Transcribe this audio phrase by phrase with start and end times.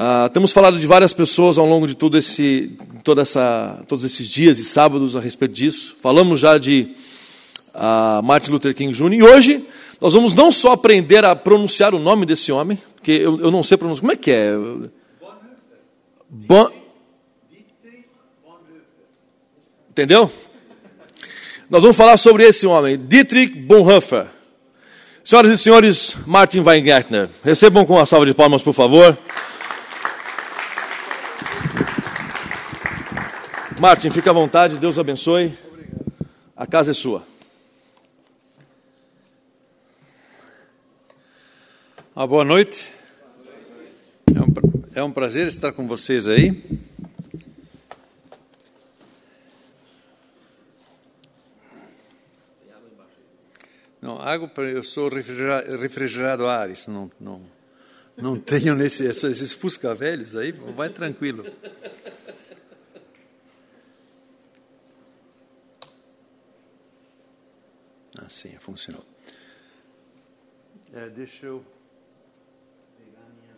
[0.00, 2.70] Ah, temos falado de várias pessoas ao longo de todo esse,
[3.02, 5.96] toda essa, todos esses dias e sábados a respeito disso.
[6.00, 6.94] Falamos já de
[7.74, 9.14] ah, Martin Luther King Jr.
[9.14, 9.66] E hoje
[10.00, 13.64] nós vamos não só aprender a pronunciar o nome desse homem, porque eu, eu não
[13.64, 14.02] sei pronunciar.
[14.02, 14.52] Como é que é?
[16.30, 16.70] Bon...
[19.90, 20.30] Entendeu?
[21.68, 24.26] Nós vamos falar sobre esse homem, Dietrich Bonhoeffer.
[25.24, 27.28] Senhoras e senhores, Martin Weingartner.
[27.42, 29.18] Recebam com uma salva de palmas, por favor.
[33.80, 35.56] Martin, fique à vontade, Deus abençoe.
[36.56, 37.24] A casa é sua.
[42.14, 42.92] Ah, boa noite.
[44.34, 44.54] É um,
[44.96, 46.60] é um prazer estar com vocês aí.
[54.02, 57.42] Não, água, eu sou refrigerado, refrigerado a ar, isso não, não,
[58.16, 61.44] não tenho nesse, esses fusca velhos aí, vai tranquilo.
[68.24, 69.04] Assim, funcionou.
[70.92, 71.64] É, deixa eu
[72.96, 73.54] pegar a minha.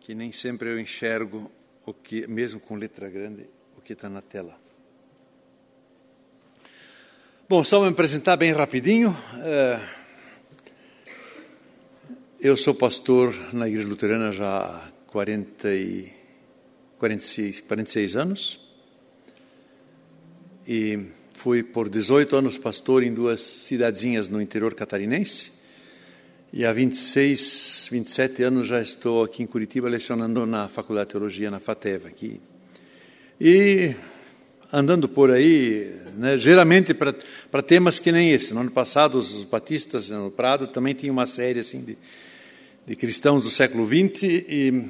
[0.00, 1.50] Que nem sempre eu enxergo
[1.84, 4.58] o que, mesmo com letra grande, o que está na tela.
[7.48, 9.16] Bom, só me apresentar bem rapidinho.
[12.40, 16.12] Eu sou pastor na Igreja Luterana já há 40 e
[16.98, 18.61] 46, 46 anos.
[20.66, 25.50] E fui por 18 anos pastor em duas cidadezinhas no interior catarinense.
[26.52, 31.50] E há 26, 27 anos já estou aqui em Curitiba lecionando na Faculdade de Teologia
[31.50, 32.40] na FATEV aqui.
[33.40, 33.94] E
[34.72, 38.54] andando por aí, né, geralmente para temas que nem esse.
[38.54, 41.98] No ano passado, os batistas no Prado também tinham uma série assim de,
[42.86, 44.84] de cristãos do século XX e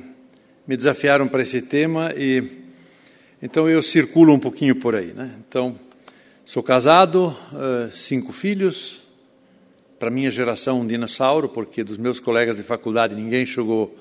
[0.66, 2.61] me desafiaram para esse tema e
[3.42, 5.12] então eu circulo um pouquinho por aí.
[5.12, 5.34] Né?
[5.46, 5.78] Então,
[6.44, 7.36] sou casado,
[7.90, 9.02] cinco filhos,
[9.98, 13.96] para minha geração um dinossauro, porque dos meus colegas de faculdade ninguém chegou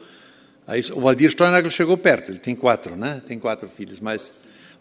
[0.67, 0.95] a isso.
[0.95, 3.21] O Valdir Steinagel chegou perto, ele tem quatro, né?
[3.27, 4.31] Tem quatro filhos, mas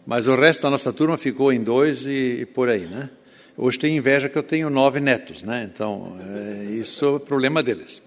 [0.05, 3.09] mas o resto da nossa turma ficou em dois e, e por aí, né?
[3.57, 5.69] Hoje tem inveja que eu tenho nove netos, né?
[5.71, 8.01] Então, é, isso é problema deles.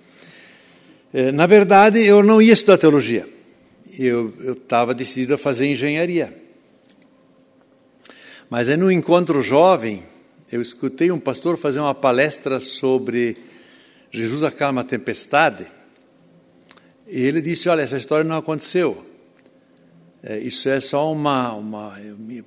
[1.12, 3.28] É, na verdade, eu não ia estudar teologia.
[3.96, 6.34] Eu estava decidido a fazer engenharia.
[8.56, 10.04] Mas aí no encontro jovem,
[10.52, 13.36] eu escutei um pastor fazer uma palestra sobre
[14.12, 15.66] Jesus acalma a tempestade.
[17.08, 19.04] E ele disse: Olha, essa história não aconteceu.
[20.22, 21.98] É, isso é só uma, uma,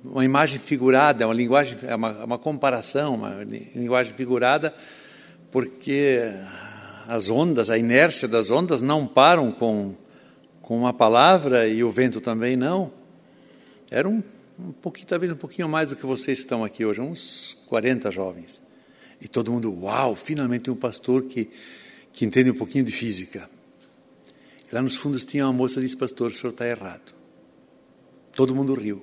[0.02, 3.44] uma imagem figurada, uma linguagem, é uma, uma comparação, uma
[3.74, 4.72] linguagem figurada,
[5.50, 6.20] porque
[7.06, 9.94] as ondas, a inércia das ondas não param com,
[10.62, 12.90] com uma palavra e o vento também não.
[13.90, 14.22] Era um,
[14.58, 18.62] um pouquinho, talvez um pouquinho mais do que vocês estão aqui hoje, uns 40 jovens.
[19.20, 21.48] E todo mundo, uau, finalmente um pastor que,
[22.12, 23.48] que entende um pouquinho de física.
[24.70, 27.14] E lá nos fundos tinha uma moça que disse, pastor, o senhor está errado.
[28.34, 29.02] Todo mundo riu.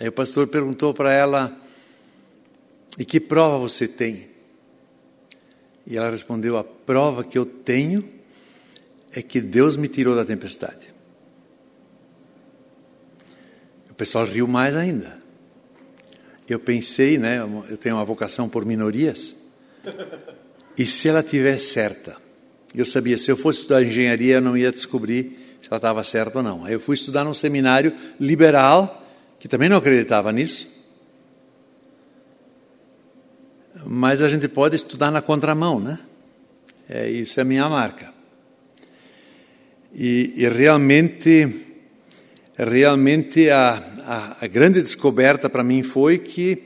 [0.00, 1.54] Aí o pastor perguntou para ela:
[2.98, 4.28] E que prova você tem?
[5.86, 8.08] E ela respondeu: A prova que eu tenho
[9.12, 10.92] é que Deus me tirou da tempestade.
[13.89, 15.18] O pessoal riu mais ainda.
[16.48, 17.38] Eu pensei, né?
[17.68, 19.36] Eu tenho uma vocação por minorias.
[20.76, 22.16] E se ela tiver certa?
[22.74, 25.40] Eu sabia, se eu fosse estudar engenharia, eu não ia descobrir
[25.70, 26.64] ela estava certa ou não.
[26.64, 29.06] Aí eu fui estudar num seminário liberal,
[29.38, 30.68] que também não acreditava nisso.
[33.86, 36.00] Mas a gente pode estudar na contramão, né?
[36.88, 38.12] É, isso é a minha marca.
[39.94, 41.69] E, e realmente,
[42.64, 46.64] realmente a, a, a grande descoberta para mim foi que,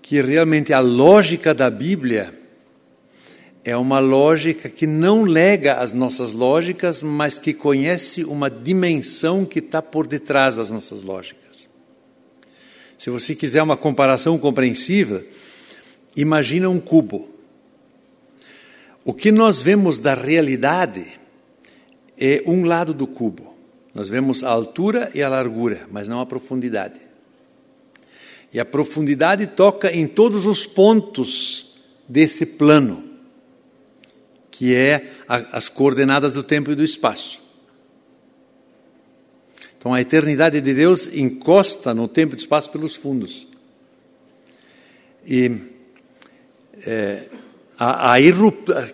[0.00, 2.32] que realmente a lógica da Bíblia
[3.64, 9.58] é uma lógica que não lega as nossas lógicas, mas que conhece uma dimensão que
[9.58, 11.68] está por detrás das nossas lógicas.
[12.98, 15.24] Se você quiser uma comparação compreensível,
[16.14, 17.28] imagina um cubo.
[19.04, 21.06] O que nós vemos da realidade
[22.18, 23.53] é um lado do cubo.
[23.94, 27.00] Nós vemos a altura e a largura, mas não a profundidade.
[28.52, 31.76] E a profundidade toca em todos os pontos
[32.08, 33.14] desse plano
[34.50, 37.42] que é a, as coordenadas do tempo e do espaço.
[39.76, 43.48] Então a eternidade de Deus encosta no tempo e espaço pelos fundos.
[45.26, 45.50] E
[46.86, 47.28] é,
[47.76, 48.20] a, a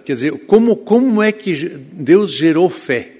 [0.02, 3.19] quer dizer, como, como é que Deus gerou fé?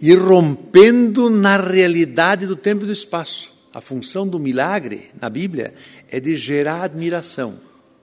[0.00, 3.52] Irrompendo na realidade do tempo e do espaço.
[3.72, 5.74] A função do milagre na Bíblia
[6.10, 7.58] é de gerar admiração.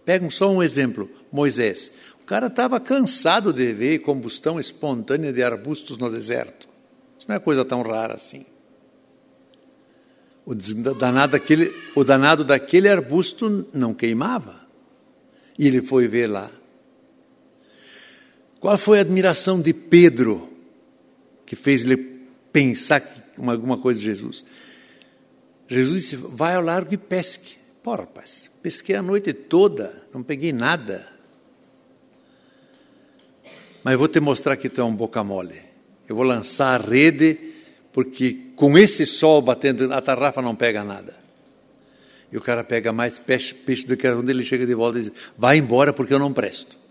[0.06, 1.92] Pegam só um exemplo: Moisés.
[2.22, 6.70] O cara estava cansado de ver combustão espontânea de arbustos no deserto.
[7.18, 8.46] Isso não é coisa tão rara assim.
[10.46, 14.62] O danado daquele, o danado daquele arbusto não queimava.
[15.58, 16.50] E ele foi ver lá.
[18.60, 20.53] Qual foi a admiração de Pedro
[21.54, 21.98] que fez ele
[22.52, 23.04] pensar
[23.38, 24.44] alguma coisa de Jesus?
[25.68, 27.58] Jesus disse: Vai ao largo e pesque.
[27.84, 31.08] Pô, rapaz, pesquei a noite toda, não peguei nada.
[33.84, 35.62] Mas eu vou te mostrar que tu é um boca mole.
[36.08, 37.38] Eu vou lançar a rede,
[37.92, 41.16] porque com esse sol batendo, a tarrafa não pega nada.
[42.32, 45.04] E o cara pega mais peixe, peixe do que quando ele chega de volta e
[45.04, 46.82] diz: Vai embora porque eu não presto.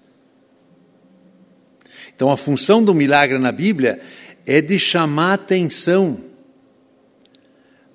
[2.14, 4.00] Então a função do milagre na Bíblia
[4.46, 6.18] é de chamar atenção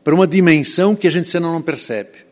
[0.04, 2.26] para uma dimensão que a gente senão não percebe.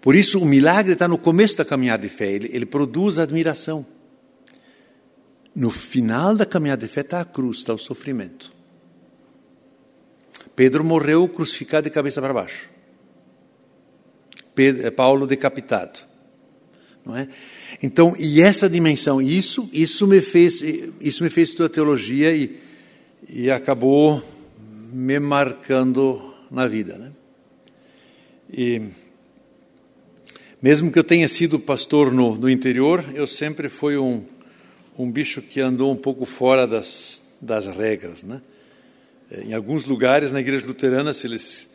[0.00, 3.84] Por isso, o milagre está no começo da caminhada de fé, ele, ele produz admiração.
[5.54, 8.52] No final da caminhada de fé está a cruz, está o sofrimento.
[10.54, 12.70] Pedro morreu crucificado de cabeça para baixo.
[14.54, 16.00] Pedro, Paulo decapitado.
[17.04, 17.28] Não é?
[17.82, 20.62] Então, e essa dimensão, isso, isso me fez,
[21.00, 22.58] isso me fez estudar teologia e,
[23.28, 24.22] e acabou
[24.92, 27.12] me marcando na vida, né?
[28.50, 28.82] E
[30.60, 34.24] mesmo que eu tenha sido pastor no, no interior, eu sempre fui um,
[34.98, 38.40] um bicho que andou um pouco fora das, das regras, né?
[39.30, 41.70] Em alguns lugares na igreja luterana, se eles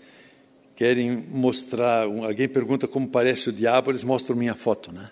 [0.76, 5.12] querem mostrar, alguém pergunta como parece o diabo, eles mostram minha foto, né?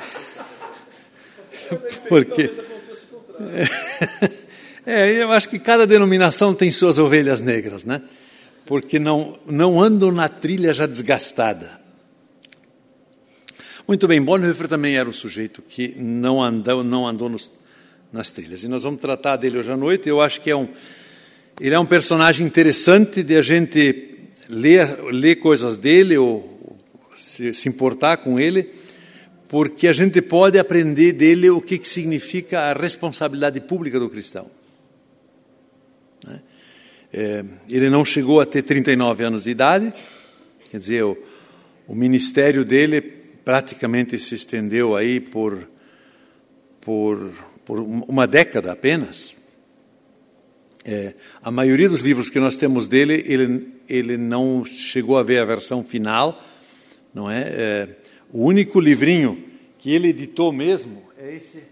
[2.08, 2.50] Porque.
[4.90, 8.00] É, eu acho que cada denominação tem suas ovelhas negras, né?
[8.64, 11.78] Porque não, não andam na trilha já desgastada.
[13.86, 17.52] Muito bem, Bonhoeffer também era um sujeito que não andou, não andou nos,
[18.10, 18.64] nas trilhas.
[18.64, 20.08] E nós vamos tratar dele hoje à noite.
[20.08, 20.66] Eu acho que é um,
[21.60, 24.16] ele é um personagem interessante de a gente
[24.48, 26.78] ler, ler coisas dele ou
[27.14, 28.72] se, se importar com ele
[29.48, 34.46] porque a gente pode aprender dele o que, que significa a responsabilidade pública do cristão.
[36.24, 36.40] Né?
[37.10, 39.92] É, ele não chegou a ter 39 anos de idade,
[40.70, 41.16] quer dizer, o,
[41.86, 45.66] o ministério dele praticamente se estendeu aí por,
[46.82, 47.32] por,
[47.64, 49.34] por uma década apenas.
[50.84, 55.38] É, a maioria dos livros que nós temos dele, ele, ele não chegou a ver
[55.38, 56.44] a versão final,
[57.14, 57.42] não é?
[57.48, 57.88] é
[58.32, 59.42] o único livrinho
[59.78, 61.62] que ele editou mesmo é esse,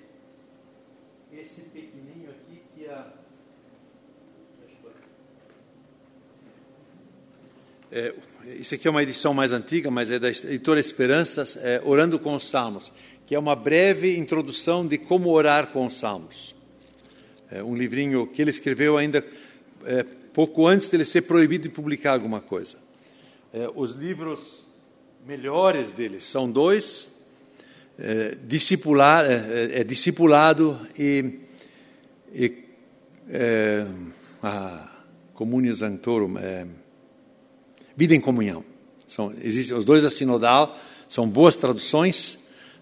[1.33, 3.13] esse pequenininho aqui que a.
[7.93, 8.15] É,
[8.59, 12.35] isso aqui é uma edição mais antiga, mas é da editora Esperanças, é, Orando com
[12.35, 12.93] os Salmos,
[13.27, 16.55] que é uma breve introdução de como orar com os Salmos.
[17.51, 19.25] É um livrinho que ele escreveu ainda
[19.85, 22.77] é, pouco antes de ele ser proibido de publicar alguma coisa.
[23.53, 24.66] É, os livros
[25.27, 27.09] melhores dele são dois,
[27.99, 31.41] é, discipular, é, é, é, discipulado e,
[32.33, 32.65] e
[33.29, 33.87] é,
[35.75, 36.65] Sanctorum, é,
[37.97, 38.65] vida em comunhão.
[39.09, 40.79] São, existem os dois da sinodal,
[41.09, 42.39] são boas traduções.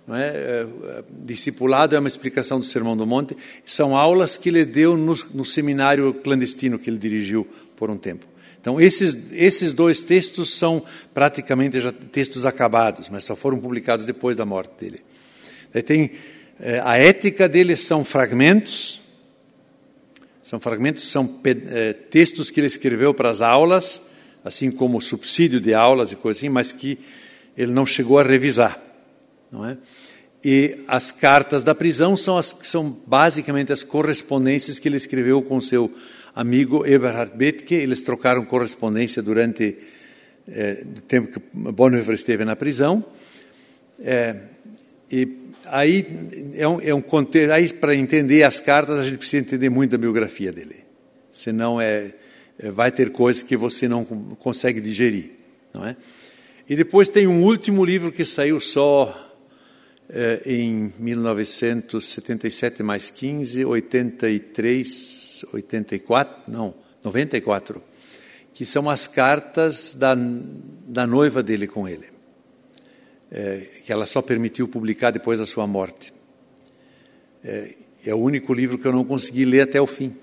[0.06, 0.28] Não é?
[0.28, 0.66] É,
[1.08, 3.34] discipulado é uma explicação do Sermão do Monte.
[3.64, 8.33] São aulas que ele deu no, no seminário clandestino que ele dirigiu por um tempo.
[8.64, 14.38] Então, esses, esses dois textos são praticamente já textos acabados, mas só foram publicados depois
[14.38, 15.00] da morte dele.
[15.84, 16.12] Tem,
[16.58, 19.02] é, a ética deles são fragmentos,
[20.42, 24.00] são fragmentos, são é, textos que ele escreveu para as aulas,
[24.42, 26.98] assim como subsídio de aulas e coisas assim, mas que
[27.54, 28.80] ele não chegou a revisar,
[29.52, 29.76] não é?
[30.42, 35.60] E as cartas da prisão são, as, são basicamente as correspondências que ele escreveu com
[35.60, 35.94] seu
[36.34, 39.76] amigo Eberhard Bethke, eles trocaram correspondência durante
[40.48, 43.04] é, o tempo que Bonhoeffer esteve na prisão.
[44.00, 44.36] É,
[45.10, 45.28] e
[45.66, 46.06] aí
[46.54, 49.92] é um, é um contexto, aí para entender as cartas a gente precisa entender muito
[49.92, 50.84] da biografia dele,
[51.30, 52.12] senão é,
[52.58, 55.30] é vai ter coisas que você não consegue digerir,
[55.72, 55.96] não é?
[56.68, 59.14] E depois tem um último livro que saiu só
[60.08, 67.82] é, em 1977 mais 15, 83 84, não, 94,
[68.52, 72.06] que são as cartas da, da noiva dele com ele.
[73.30, 76.14] é, que ela só permitiu publicar depois da sua morte.
[77.42, 77.74] É,
[78.06, 80.16] é o único livro que eu não consegui ler até o fim.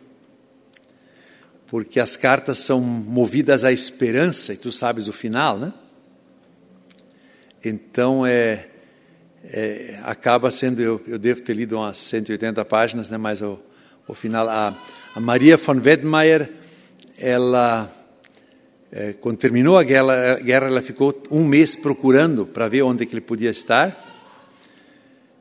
[1.67, 5.73] Porque as cartas são movidas à esperança, e tu sabes o final, né?
[7.63, 8.69] Então, é,
[9.43, 13.59] é, acaba sendo, eu, eu, devo ter lido umas 180 páginas, né, mas o,
[14.07, 14.75] o final, a,
[15.15, 16.49] a Maria von Wedmeier,
[17.17, 17.91] ela,
[18.91, 23.05] é, quando terminou a guerra, a guerra, ela ficou um mês procurando para ver onde
[23.05, 23.95] que ele podia estar.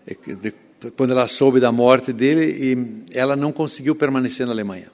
[0.07, 0.55] É, de,
[0.97, 4.91] quando ela soube da morte dele, e ela não conseguiu permanecer na Alemanha.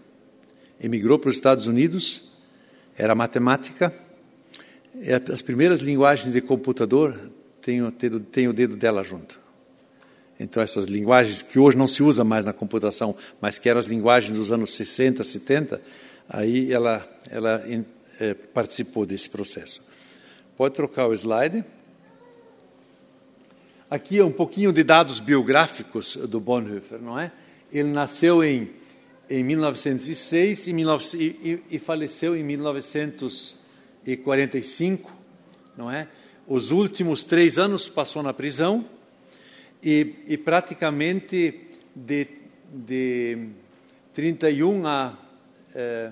[0.80, 2.24] Emigrou para os Estados Unidos,
[2.96, 3.94] era matemática,
[5.00, 7.30] é, as primeiras linguagens de computador
[7.60, 9.45] têm o dedo dela junto.
[10.38, 13.86] Então, essas linguagens que hoje não se usa mais na computação, mas que eram as
[13.86, 15.80] linguagens dos anos 60, 70,
[16.28, 17.64] aí ela, ela
[18.20, 19.80] é, participou desse processo.
[20.56, 21.64] Pode trocar o slide.
[23.90, 27.32] Aqui é um pouquinho de dados biográficos do Bonhoeffer, não é?
[27.72, 28.70] Ele nasceu em,
[29.30, 33.58] em 1906 e, 19, e, e faleceu em 1900
[34.04, 35.10] e 45,
[35.76, 36.08] não é?
[36.46, 38.84] Os últimos três anos passou na prisão
[39.82, 42.26] e, e praticamente de,
[42.72, 43.48] de
[44.14, 45.18] 31 a
[45.74, 46.10] é,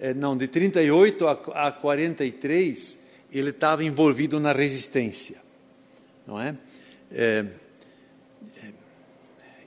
[0.00, 1.32] é, não de 38 a,
[1.66, 2.98] a 43
[3.32, 5.36] ele estava envolvido na resistência,
[6.26, 6.54] não é?
[7.12, 7.44] é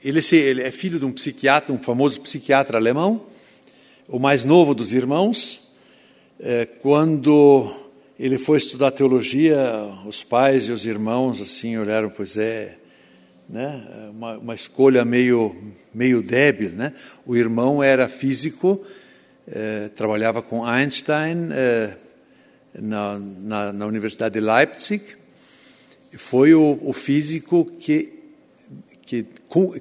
[0.02, 3.26] ele, se, ele é filho de um psiquiatra, um famoso psiquiatra alemão,
[4.08, 5.70] o mais novo dos irmãos,
[6.40, 7.81] é, quando
[8.18, 9.58] ele foi estudar teologia,
[10.06, 12.78] os pais e os irmãos assim olharam, pois é,
[13.48, 15.54] né, uma, uma escolha meio
[15.94, 16.94] meio débil, né?
[17.26, 18.82] O irmão era físico,
[19.46, 21.96] é, trabalhava com Einstein é,
[22.74, 25.04] na, na, na, Universidade de Leipzig,
[26.16, 28.22] foi o, o físico que
[29.04, 29.26] que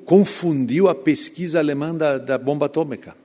[0.04, 3.16] confundiu a pesquisa alemã da, da bomba atômica.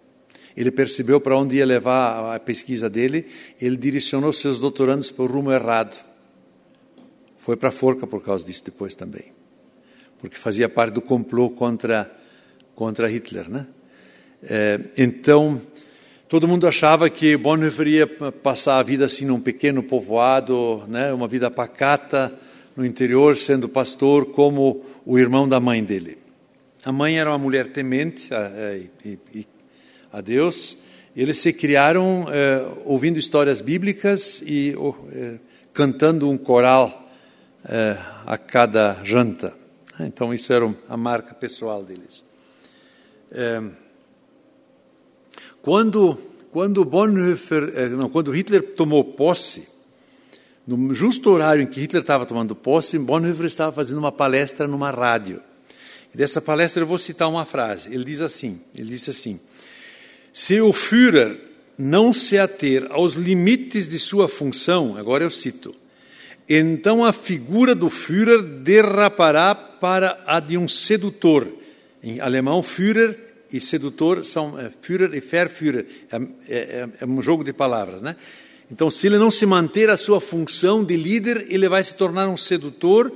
[0.57, 3.27] Ele percebeu para onde ia levar a pesquisa dele,
[3.61, 5.97] ele direcionou seus doutorandos para o rumo errado.
[7.37, 9.33] Foi para a forca por causa disso depois também.
[10.19, 12.11] Porque fazia parte do complô contra,
[12.75, 13.51] contra Hitler.
[13.51, 13.67] Né?
[14.43, 15.61] É, então,
[16.27, 21.13] todo mundo achava que Bonhoeffer ia passar a vida assim num pequeno povoado, né?
[21.13, 22.33] uma vida pacata
[22.75, 26.17] no interior, sendo pastor, como o irmão da mãe dele.
[26.83, 28.31] A mãe era uma mulher temente
[29.05, 29.47] e, e
[30.17, 30.79] a Deus.
[31.15, 34.75] Eles se criaram eh, ouvindo histórias bíblicas e
[35.13, 35.39] eh,
[35.75, 37.11] cantando um coral
[37.69, 39.55] eh, a cada janta.
[40.01, 42.25] Então, isso era a marca pessoal deles.
[45.63, 46.19] quando,
[46.51, 49.69] quando Bonhoeffer, não, quando Hitler tomou posse,
[50.67, 54.91] no justo horário em que Hitler estava tomando posse, Bonhoeffer estava fazendo uma palestra numa
[54.91, 55.43] rádio.
[56.13, 57.93] E dessa palestra eu vou citar uma frase.
[57.93, 59.41] Ele diz assim: ele disse assim
[60.37, 61.41] se o Führer
[61.79, 65.75] não se ater aos limites de sua função, agora eu cito,
[66.47, 71.49] então a figura do Führer derrapará para a de um sedutor.
[72.03, 73.19] Em alemão, Führer
[73.51, 78.15] e sedutor são é, Führer e Verführer, é, é, é, um jogo de palavras, né?
[78.71, 82.29] Então, se ele não se manter a sua função de líder, ele vai se tornar
[82.29, 83.11] um sedutor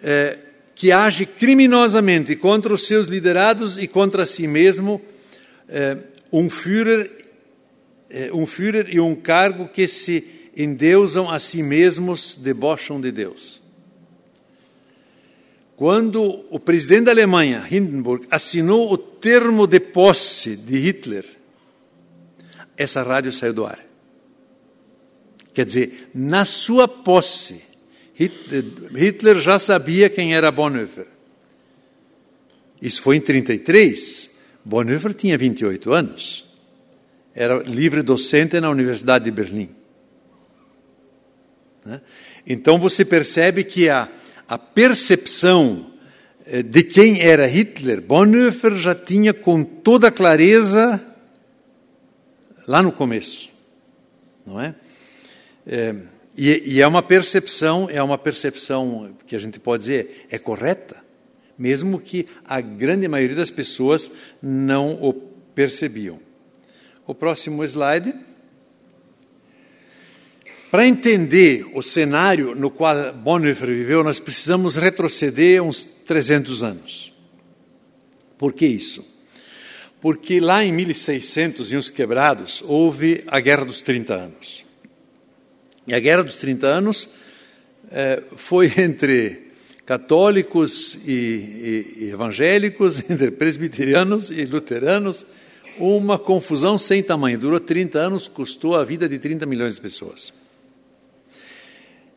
[0.00, 0.38] é,
[0.72, 5.15] que age criminosamente contra os seus liderados e contra si mesmo é,
[6.32, 7.10] um Führer,
[8.08, 13.62] é, um Führer e um cargo que se endeusam a si mesmos, debocham de Deus.
[15.76, 21.24] Quando o presidente da Alemanha, Hindenburg, assinou o termo de posse de Hitler,
[22.76, 23.84] essa rádio saiu do ar.
[25.52, 27.62] Quer dizer, na sua posse,
[28.14, 31.06] Hitler já sabia quem era Bonhoeffer.
[32.80, 34.35] Isso foi em 1933.
[34.66, 36.44] Bonhoeffer tinha 28 anos.
[37.32, 39.70] Era livre docente na Universidade de Berlim.
[41.84, 42.00] Né?
[42.44, 44.08] Então você percebe que a,
[44.48, 45.92] a percepção
[46.44, 51.00] eh, de quem era Hitler, Bonhoeffer já tinha com toda clareza
[52.66, 53.48] lá no começo,
[54.44, 54.74] não é?
[55.64, 55.94] é
[56.36, 61.05] e, e, é uma percepção, é uma percepção que a gente pode dizer é correta,
[61.58, 64.10] mesmo que a grande maioria das pessoas
[64.42, 65.12] não o
[65.54, 66.18] percebiam.
[67.06, 68.14] O próximo slide.
[70.70, 77.12] Para entender o cenário no qual Bonhoeffer viveu, nós precisamos retroceder uns 300 anos.
[78.36, 79.04] Por que isso?
[80.00, 84.66] Porque lá em 1600 e uns quebrados houve a Guerra dos 30 Anos.
[85.86, 87.08] E a Guerra dos 30 Anos
[87.90, 89.45] é, foi entre
[89.86, 95.24] católicos e, e, e evangélicos, entre presbiterianos e luteranos,
[95.78, 97.38] uma confusão sem tamanho.
[97.38, 100.34] Durou 30 anos, custou a vida de 30 milhões de pessoas.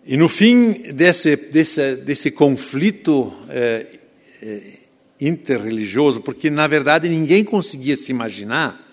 [0.05, 3.85] E no fim desse, desse, desse conflito é,
[4.41, 4.61] é,
[5.21, 8.87] interreligioso, porque na verdade ninguém conseguia se imaginar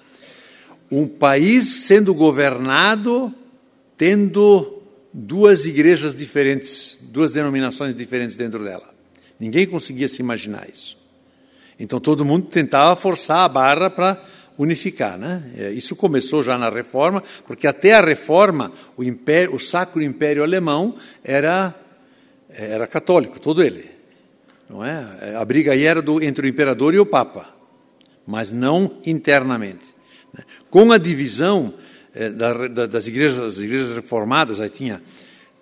[0.91, 3.35] um país sendo governado
[3.97, 4.76] tendo
[5.19, 8.95] duas igrejas diferentes, duas denominações diferentes dentro dela.
[9.41, 10.99] Ninguém conseguia se imaginar isso.
[11.81, 14.23] Então todo mundo tentava forçar a barra para
[14.59, 15.43] unificar, né?
[15.57, 20.43] É, isso começou já na Reforma, porque até a Reforma o, império, o Sacro Império
[20.43, 20.95] Alemão
[21.25, 21.75] era
[22.51, 23.85] era católico, todo ele,
[24.69, 25.35] não é?
[25.37, 27.55] A briga aí era do, entre o imperador e o papa,
[28.27, 29.95] mas não internamente.
[30.33, 30.43] Né?
[30.71, 31.75] Com a divisão
[32.17, 35.03] é, da, da, das igrejas, das igrejas reformadas, aí tinha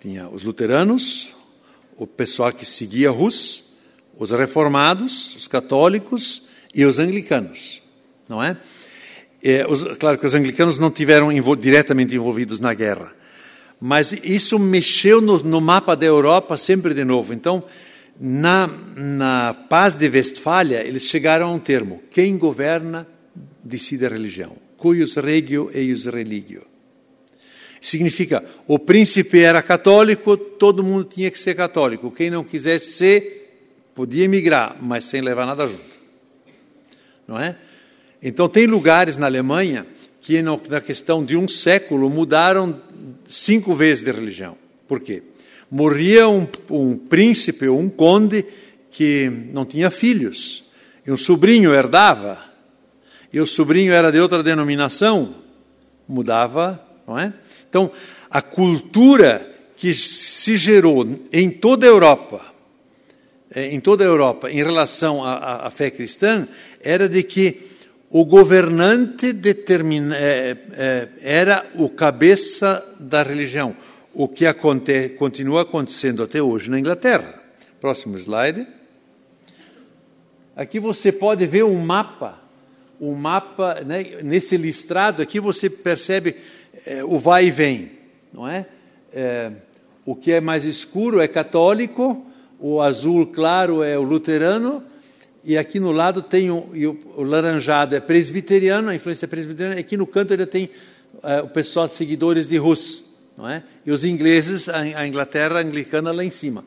[0.01, 1.29] tinha os luteranos,
[1.97, 3.73] o pessoal que seguia Rus,
[4.19, 6.43] os reformados, os católicos
[6.75, 7.83] e os anglicanos,
[8.29, 8.57] não é?
[9.43, 13.13] É, os, claro que os anglicanos não tiveram envol diretamente envolvidos na guerra,
[13.81, 17.33] mas isso mexeu no, no, mapa da Europa sempre de novo.
[17.33, 17.65] Então,
[18.21, 23.07] na, na paz de Westfália, eles chegaram a um termo: quem governa
[23.65, 24.64] decide a religião.
[24.85, 26.63] Cuius regio eius religio.
[27.81, 32.11] Significa, o príncipe era católico, todo mundo tinha que ser católico.
[32.11, 35.99] Quem não quisesse ser, podia emigrar, mas sem levar nada junto.
[37.27, 37.57] Não é?
[38.23, 39.87] Então, tem lugares na Alemanha
[40.21, 42.79] que, na questão de um século, mudaram
[43.27, 44.55] cinco vezes de religião.
[44.87, 45.23] Por quê?
[45.71, 48.45] Morria um, um príncipe ou um conde
[48.91, 50.63] que não tinha filhos,
[51.07, 52.54] e um sobrinho herdava,
[53.35, 55.35] e o sobrinho era de outra denominação,
[56.09, 57.33] mudava, não é?
[57.69, 57.91] Então,
[58.31, 62.41] a cultura que se gerou em toda a Europa,
[63.51, 66.47] eh, em toda a Europa, em relação à, à fé cristã,
[66.81, 67.61] era de que
[68.09, 73.75] o governante determina, é, é, era o cabeça da religião,
[74.15, 77.43] o que aconte, continua acontecendo até hoje na Inglaterra.
[77.81, 78.65] Próximo slide.
[80.55, 82.44] Aqui você pode ver um mapa,
[83.01, 86.37] um mapa, né, nesse listrado aqui você percebe
[86.87, 87.91] é, o vai e vem,
[88.33, 88.67] não é?
[89.13, 89.53] é?
[90.05, 92.27] O que é mais escuro é católico,
[92.59, 94.83] o azul claro é o luterano,
[95.43, 99.81] e aqui no lado tem um, o, o, laranjado é presbiteriano, a influência presbiteriana, e
[99.81, 100.71] aqui no canto ele tem
[101.23, 103.05] é, o pessoal seguidores de Rus,
[103.37, 103.63] não é?
[103.85, 106.65] E os ingleses, a, a Inglaterra anglicana lá em cima.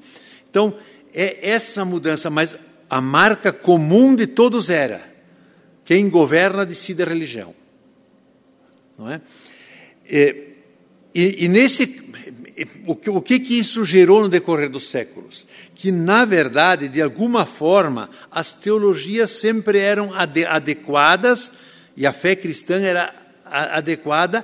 [0.50, 0.76] Então,
[1.14, 2.56] é essa mudança, mas
[2.90, 5.02] a marca comum de todos era:
[5.88, 7.56] quem governa decide a religião.
[9.00, 9.22] Não é?
[10.06, 10.48] E,
[11.16, 12.06] e, e nesse
[12.86, 15.48] o que, o que, que isso gerou no decorrer dos séculos?
[15.74, 21.52] Que, na verdade, de alguma forma, as teologias sempre eram ade adequadas
[21.96, 24.44] e a fé cristã era adequada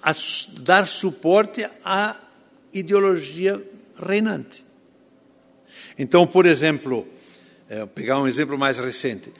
[0.00, 0.12] a
[0.60, 2.16] dar suporte à
[2.72, 3.60] ideologia
[4.00, 4.64] reinante.
[5.98, 7.04] Então, por exemplo,
[7.68, 9.32] é, pegar um exemplo mais recente.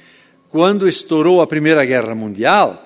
[0.55, 2.81] Quando estourou a Primeira Guerra Mundial,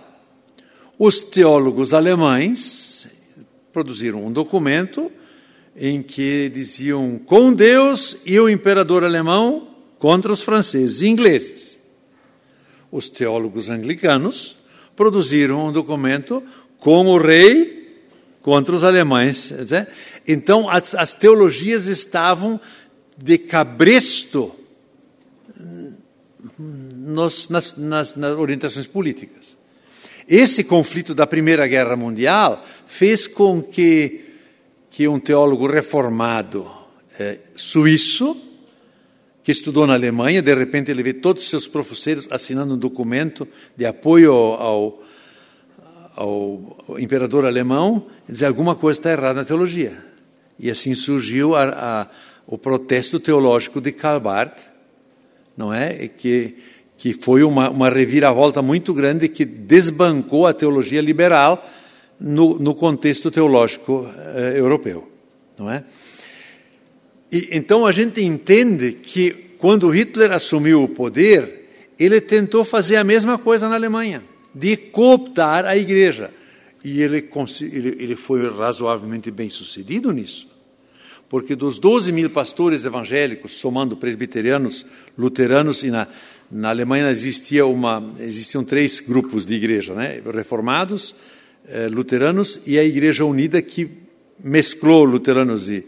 [0.99, 3.07] os teólogos alemães
[3.71, 5.13] produziram um documento
[5.77, 11.79] em que diziam com Deus e o imperador alemão contra os franceses e ingleses.
[12.91, 14.57] Os teólogos anglicanos
[14.97, 16.43] produziram um documento
[16.79, 18.01] com o rei
[18.41, 19.53] contra os alemães.
[20.27, 22.59] Então, as, as teologias estavam
[23.15, 24.57] de cabresto
[27.09, 29.57] nos, nas, nas, nas orientações políticas.
[30.29, 34.29] Esse conflito da Primeira Guerra Mundial fez com que
[34.91, 36.69] que um teólogo reformado
[37.17, 38.37] é, suíço,
[39.45, 43.47] que estudou na Alemanha, de repente ele vê todos os seus professores assinando um documento
[43.77, 45.05] de apoio ao,
[46.17, 49.97] ao, ao imperador alemão, e diz alguma coisa está errada na teologia.
[50.59, 51.63] E assim surgiu a,
[52.03, 52.07] a,
[52.45, 54.63] o protesto teológico de Karl Barth,
[55.57, 56.09] não é?
[56.09, 56.57] Que,
[56.99, 61.65] que foi uma, uma reviravolta muito grande que desbancou a teologia liberal
[62.21, 65.09] no, no contexto teológico eh, europeu,
[65.57, 65.85] não é?
[67.31, 73.05] E, então a gente entende que quando Hitler assumiu o poder, ele tentou fazer a
[73.05, 76.33] mesma coisa na Alemanha, de cooptar a igreja.
[76.85, 77.29] E ele,
[77.61, 80.49] ele, ele foi razoavelmente bem sucedido nisso.
[81.29, 86.09] Porque dos 12 mil pastores evangélicos, somando presbiterianos, luteranos, e na,
[86.51, 90.23] na Alemanha existia uma, existiam três grupos de igreja, né?
[90.33, 91.15] reformados,
[91.67, 93.91] eh, luteranos e a Igreja Unida que
[94.43, 95.85] mesclou luteranos e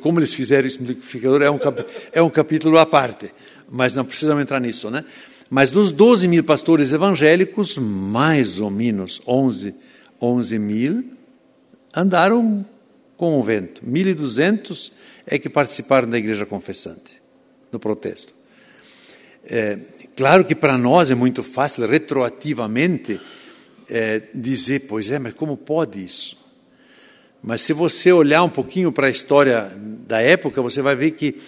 [0.00, 1.58] Como eles fizeram isso no liquidificador é um,
[2.12, 3.32] é um capítulo à parte,
[3.70, 5.04] mas não precisamos entrar nisso, né?
[5.50, 9.74] Mas dos 12 mil pastores evangélicos, mais ou menos 11,
[10.20, 11.04] 11 mil
[11.94, 12.64] andaram
[13.18, 13.82] com o vento.
[13.84, 14.90] 1.200
[15.26, 17.20] é que participaram da igreja confessante,
[17.70, 18.32] no protesto.
[19.44, 19.78] É,
[20.16, 23.20] claro que para nós é muito fácil, retroativamente,
[23.88, 26.36] é, dizer, pois é, mas como pode isso?
[27.42, 29.72] Mas se você olhar um pouquinho para a história
[30.06, 31.40] da época, você vai ver que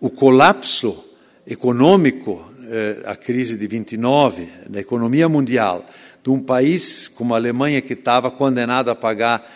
[0.00, 1.04] o colapso
[1.46, 5.86] econômico eh, a crise de 29, da economia mundial,
[6.22, 9.48] de um país como a Alemanha que estava condenado a pagar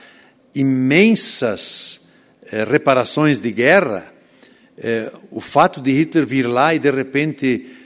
[0.54, 2.08] imensas
[2.50, 4.12] eh, reparações de guerra,
[4.80, 7.76] eh, o fato de Hitler vir lá e de repente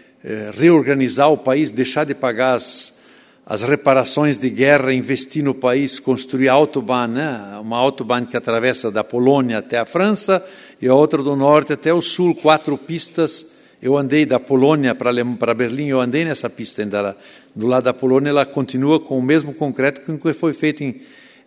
[0.56, 2.98] reorganizar o país, deixar de pagar as,
[3.44, 7.58] as reparações de guerra, investir no país, construir autobahn, né?
[7.60, 10.42] uma autobahn que atravessa da Polônia até a França
[10.80, 13.52] e a outra do norte até o sul, quatro pistas
[13.84, 17.14] eu andei da Polônia para Berlim, eu andei nessa pista ainda
[17.54, 21.02] do lado da Polônia, ela continua com o mesmo concreto que foi feito em,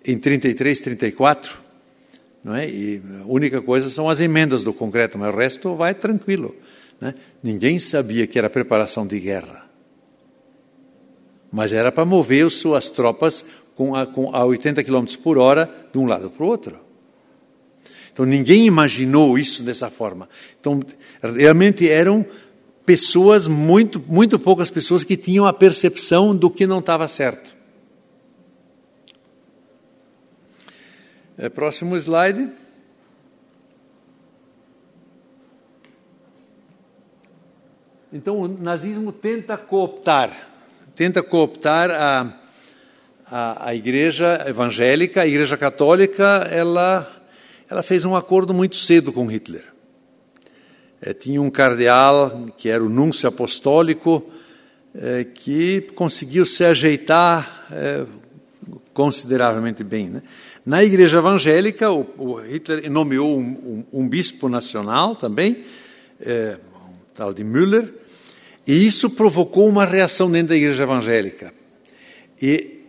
[0.05, 1.66] em 33, 34.
[2.43, 2.67] Não é?
[2.67, 6.55] E a única coisa são as emendas do concreto, mas o resto vai tranquilo.
[6.99, 7.13] Né?
[7.43, 9.65] Ninguém sabia que era preparação de guerra.
[11.51, 13.45] Mas era para mover as suas tropas
[13.75, 16.79] com a, com a 80 km por hora de um lado para o outro.
[18.11, 20.27] Então ninguém imaginou isso dessa forma.
[20.59, 20.79] Então
[21.21, 22.25] realmente eram
[22.85, 27.56] pessoas muito muito poucas pessoas que tinham a percepção do que não estava certo.
[31.37, 32.49] É, próximo slide.
[38.11, 40.31] Então o nazismo tenta cooptar,
[40.95, 42.39] tenta cooptar a,
[43.29, 47.07] a, a igreja evangélica, a igreja católica, ela
[47.69, 49.65] ela fez um acordo muito cedo com Hitler.
[50.99, 54.27] É, tinha um cardeal, que era o núncio apostólico,
[54.95, 58.05] é, que conseguiu se ajeitar é,
[58.93, 60.09] consideravelmente bem.
[60.09, 60.23] Né?
[60.67, 65.63] Na igreja evangélica, o, o Hitler nomeou um, um, um, bispo nacional também,
[66.19, 66.57] é,
[66.89, 67.93] um tal de Müller,
[68.67, 71.53] e isso provocou uma reação dentro da igreja evangélica.
[72.41, 72.81] E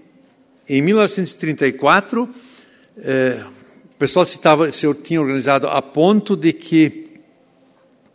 [0.69, 2.29] em 1934,
[2.97, 3.45] é,
[3.95, 7.11] o pessoal se, tava, se tinha organizado a ponto de que,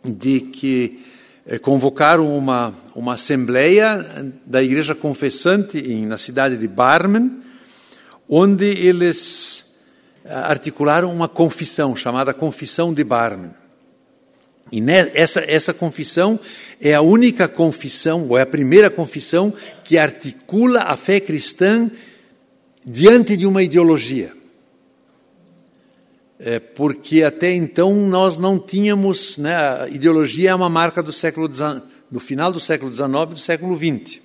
[0.04, 1.00] de que
[1.46, 7.40] eh, convocaram uma, uma assembleia da igreja confessante em, na cidade de Barmen,
[8.28, 9.76] onde eles
[10.24, 13.50] eh, articularam uma confissão chamada Confissão de Barmen.
[14.72, 14.82] E
[15.14, 16.40] essa, essa confissão
[16.80, 19.52] é a única confissão, ou é a primeira confissão,
[19.84, 21.90] que articula a fé cristã
[22.84, 24.32] diante de uma ideologia
[26.38, 31.48] é, porque até então nós não tínhamos, né, a ideologia é uma marca do século
[31.48, 34.20] do final do século XIX e do século XX.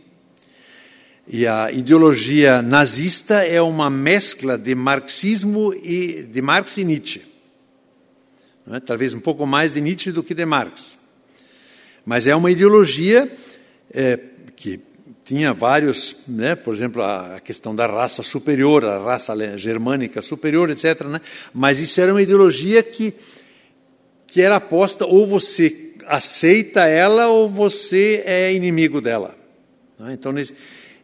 [1.31, 7.21] E a ideologia nazista é uma mescla de marxismo e de Marx e Nietzsche.
[8.71, 8.79] É?
[8.79, 10.97] Talvez um pouco mais de Nietzsche do que de Marx.
[12.03, 13.31] Mas é uma ideologia
[13.93, 14.19] é,
[14.55, 14.79] que
[15.23, 21.01] tinha vários, né, por exemplo, a questão da raça superior, a raça germânica superior, etc.
[21.03, 21.21] Né?
[21.53, 23.13] Mas isso era uma ideologia que,
[24.25, 29.35] que era aposta ou você aceita ela ou você é inimigo dela.
[29.99, 30.13] Né?
[30.13, 30.55] Então, nesse,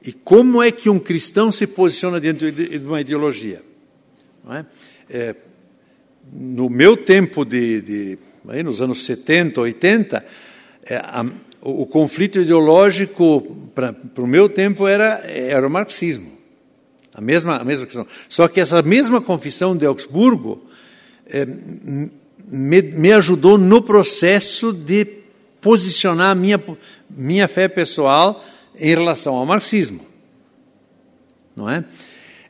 [0.05, 3.63] e como é que um cristão se posiciona dentro de uma ideologia?
[4.51, 4.65] É?
[5.09, 5.35] É,
[6.31, 10.25] no meu tempo de, de aí nos anos 70, 80,
[10.85, 11.25] é, a,
[11.59, 13.41] o, o conflito ideológico,
[13.73, 16.31] para o meu tempo, era, era o marxismo.
[17.11, 18.05] A mesma, a mesma questão.
[18.29, 20.61] Só que essa mesma confissão de Augsburgo
[21.25, 21.47] é,
[22.47, 25.07] me, me ajudou no processo de
[25.59, 26.61] posicionar minha,
[27.09, 28.43] minha fé pessoal
[28.79, 30.05] em relação ao marxismo.
[31.55, 31.85] Não é?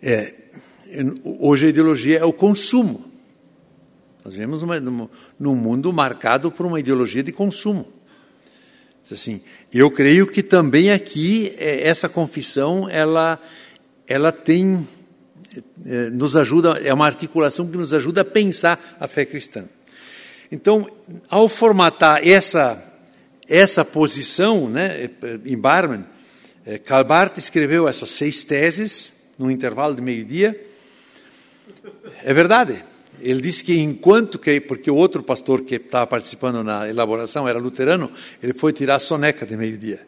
[0.01, 0.33] é
[1.23, 3.05] hoje a ideologia é o consumo.
[4.23, 4.61] Nós vivemos
[5.39, 7.87] num mundo marcado por uma ideologia de consumo.
[9.11, 9.39] Assim,
[9.71, 13.39] eu creio que também aqui é, essa confissão ela
[14.07, 14.87] ela tem
[15.85, 19.65] é, nos ajuda é uma articulação que nos ajuda a pensar a fé cristã.
[20.51, 20.89] Então,
[21.29, 22.83] ao formatar essa
[23.47, 25.07] essa posição, né,
[25.45, 26.03] em Barman,
[26.83, 30.59] Karl Barth escreveu essas seis teses num intervalo de meio-dia.
[32.23, 32.83] É verdade.
[33.21, 37.59] Ele disse que enquanto que, porque o outro pastor que estava participando na elaboração era
[37.59, 40.01] luterano, ele foi tirar a soneca de meio-dia.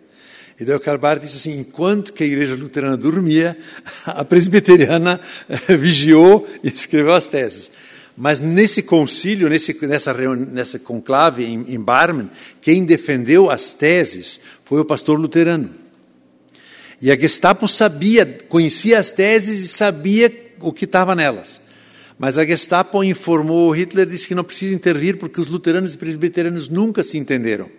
[0.59, 3.55] E daí o Carbar disse assim: enquanto que a igreja luterana dormia,
[4.05, 5.21] a presbiteriana
[5.79, 7.71] vigiou e escreveu as teses.
[8.17, 14.81] Mas nesse concílio, nesse, nessa, nessa conclave em, em Barmen, quem defendeu as teses foi
[14.81, 15.86] o pastor luterano.
[16.99, 21.61] E a Gestapo sabia, conhecia as teses e sabia o que estava nelas.
[22.17, 26.67] Mas a Gestapo informou Hitler disse que não precisa intervir porque os luteranos e presbiterianos
[26.67, 27.69] nunca se entenderam.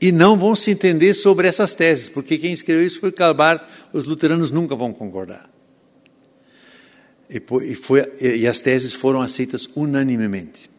[0.00, 3.68] E não vão se entender sobre essas teses, porque quem escreveu isso foi Karl Barth,
[3.92, 5.50] os luteranos nunca vão concordar.
[7.28, 7.40] E,
[7.74, 10.70] foi, e as teses foram aceitas unanimemente.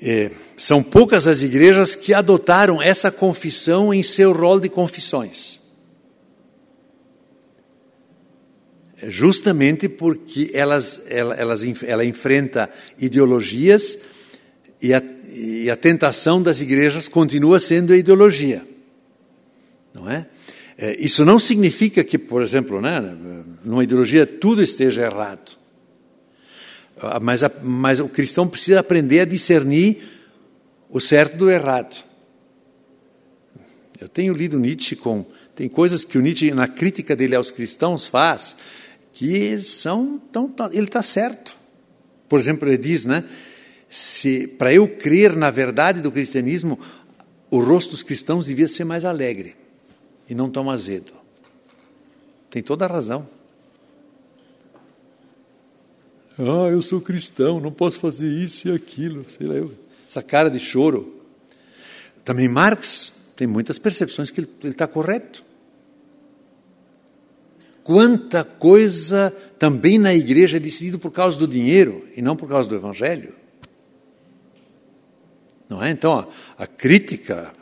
[0.00, 5.58] É, são poucas as igrejas que adotaram essa confissão em seu rol de confissões.
[9.00, 13.98] É justamente porque elas, ela, elas, ela enfrenta ideologias
[14.80, 18.66] e a, e a tentação das igrejas continua sendo a ideologia.
[19.94, 20.26] Não é?
[20.78, 23.00] É, isso não significa que, por exemplo, né,
[23.64, 25.55] numa ideologia tudo esteja errado.
[27.00, 30.02] Ah, mas, mas o cristão precisa aprender a discernir
[30.88, 32.04] o certo do errado.
[34.00, 35.24] Eu tenho lido Nietzsche com.
[35.54, 38.56] Tem coisas que o Nietzsche, na crítica dele aos cristãos, faz
[39.12, 40.18] que são.
[40.32, 41.56] Tão, ele está certo.
[42.28, 43.24] Por exemplo, ele diz, né?
[43.88, 46.78] Se para eu crer na verdade do cristianismo,
[47.50, 49.56] o rosto dos cristãos devia ser mais alegre
[50.28, 51.12] e não tão azedo.
[52.50, 53.28] Tem toda a razão.
[56.38, 59.72] Ah, eu sou cristão, não posso fazer isso e aquilo, sei lá, eu,
[60.08, 61.20] essa cara de choro.
[62.24, 65.44] Também Marx tem muitas percepções que ele está correto.
[67.82, 72.68] Quanta coisa também na igreja é decidido por causa do dinheiro e não por causa
[72.68, 73.32] do evangelho.
[75.68, 75.90] Não é?
[75.90, 77.52] Então, a, a crítica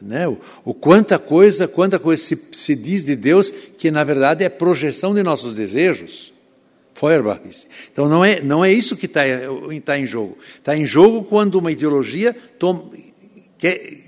[0.00, 0.26] né?
[0.26, 4.48] O, o, quanta coisa, quanta coisa se, se, diz de Deus que na verdade é
[4.48, 6.32] projeção de nossos desejos.
[7.00, 7.66] Feuerbach disse.
[7.90, 9.22] Então não é, não é isso que está
[9.82, 10.36] tá em jogo.
[10.56, 12.36] Está em jogo quando uma ideologia
[13.56, 13.98] quer,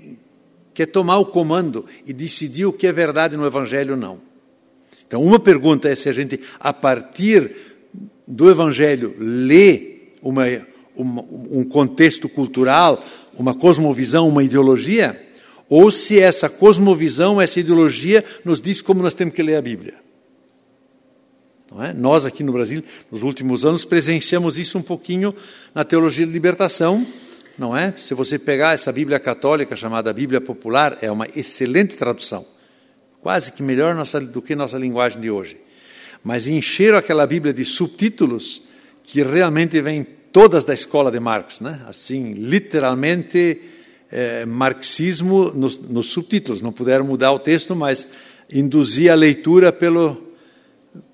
[0.75, 4.21] quer tomar o comando e decidir o que é verdade no Evangelho ou não.
[5.07, 7.55] Então uma pergunta é se a gente, a partir
[8.27, 10.43] do Evangelho, lê uma,
[10.95, 13.03] uma, um contexto cultural,
[13.35, 15.19] uma cosmovisão, uma ideologia,
[15.67, 20.02] ou se essa cosmovisão, essa ideologia nos diz como nós temos que ler a Bíblia.
[21.81, 21.93] É?
[21.93, 25.33] Nós aqui no Brasil, nos últimos anos, presenciamos isso um pouquinho
[25.73, 27.05] na teologia de libertação,
[27.57, 27.93] não é?
[27.97, 32.45] Se você pegar essa Bíblia católica chamada Bíblia Popular, é uma excelente tradução,
[33.21, 35.57] quase que melhor nossa, do que nossa linguagem de hoje.
[36.23, 38.63] Mas encheram aquela Bíblia de subtítulos
[39.03, 41.81] que realmente vêm todas da escola de Marx, né?
[41.87, 43.61] Assim, literalmente
[44.11, 46.61] é, marxismo nos, nos, subtítulos.
[46.61, 48.07] Não puderam mudar o texto, mas
[48.51, 50.32] induzir a leitura pelo,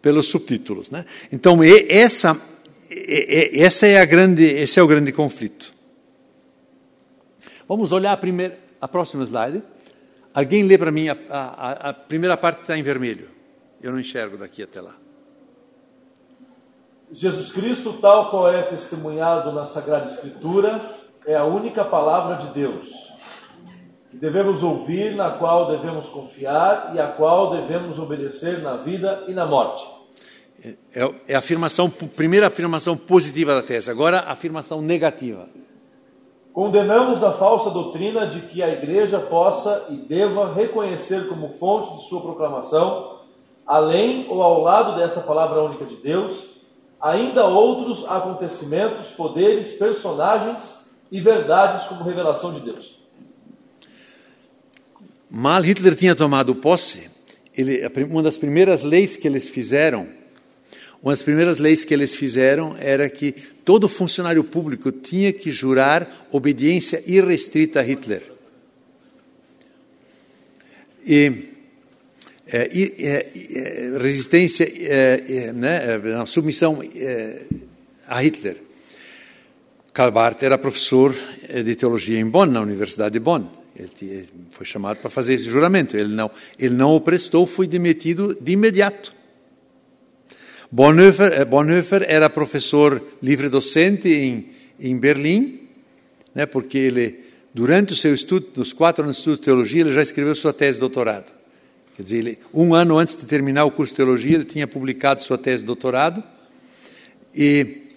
[0.02, 0.90] pelos subtítulos.
[0.90, 1.06] Né?
[1.32, 2.40] Então, essa,
[3.54, 5.74] essa é a grande, esse é o grande conflito.
[7.68, 9.62] Vamos olhar a, primeira, a próxima slide.
[10.34, 13.30] Alguém lê para mim a, a, a primeira parte que está em vermelho.
[13.82, 14.96] Eu não enxergo daqui até lá.
[17.12, 20.80] Jesus Cristo, tal qual é testemunhado na Sagrada Escritura,
[21.26, 23.10] é a única palavra de Deus
[24.10, 29.34] que devemos ouvir, na qual devemos confiar e a qual devemos obedecer na vida e
[29.34, 29.86] na morte.
[30.94, 35.48] É, é a afirmação, primeira afirmação positiva da tese, agora a afirmação negativa.
[36.52, 42.10] Condenamos a falsa doutrina de que a igreja possa e deva reconhecer como fonte de
[42.10, 43.20] sua proclamação,
[43.66, 46.48] além ou ao lado dessa palavra única de Deus,
[47.00, 50.76] ainda outros acontecimentos, poderes, personagens
[51.12, 52.99] e verdades como revelação de Deus.
[55.30, 57.08] Mal Hitler tinha tomado posse,
[57.56, 60.08] ele, uma das primeiras leis que eles fizeram,
[61.04, 63.32] uma das primeiras leis que eles fizeram era que
[63.64, 68.24] todo funcionário público tinha que jurar obediência irrestrita a Hitler.
[71.06, 71.50] E,
[72.48, 77.46] é, é, é, resistência, é, né, é, submissão é,
[78.08, 78.58] a Hitler.
[79.94, 81.16] Karl Barth era professor
[81.64, 83.59] de teologia em Bonn, na Universidade de Bonn.
[83.80, 85.96] Ele foi chamado para fazer esse juramento.
[85.96, 89.14] Ele não, ele não o prestou, foi demitido de imediato.
[90.72, 95.62] Bonhoeffer, eh, Bonhoeffer era professor livre-docente em, em Berlim,
[96.36, 97.20] né, porque ele,
[97.54, 100.54] durante o seu estudo, nos quatro anos de estudo de teologia, ele já escreveu sua
[100.54, 101.32] tese de doutorado.
[101.96, 105.24] Quer dizer, ele, um ano antes de terminar o curso de teologia, ele tinha publicado
[105.24, 106.24] sua tese de doutorado
[107.36, 107.88] e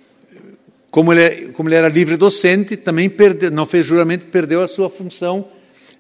[0.90, 4.90] como ele, como ele era livre docente, também perdeu, não fez juramento, perdeu a sua
[4.90, 5.49] função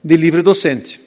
[0.02, 1.00] de livre docente.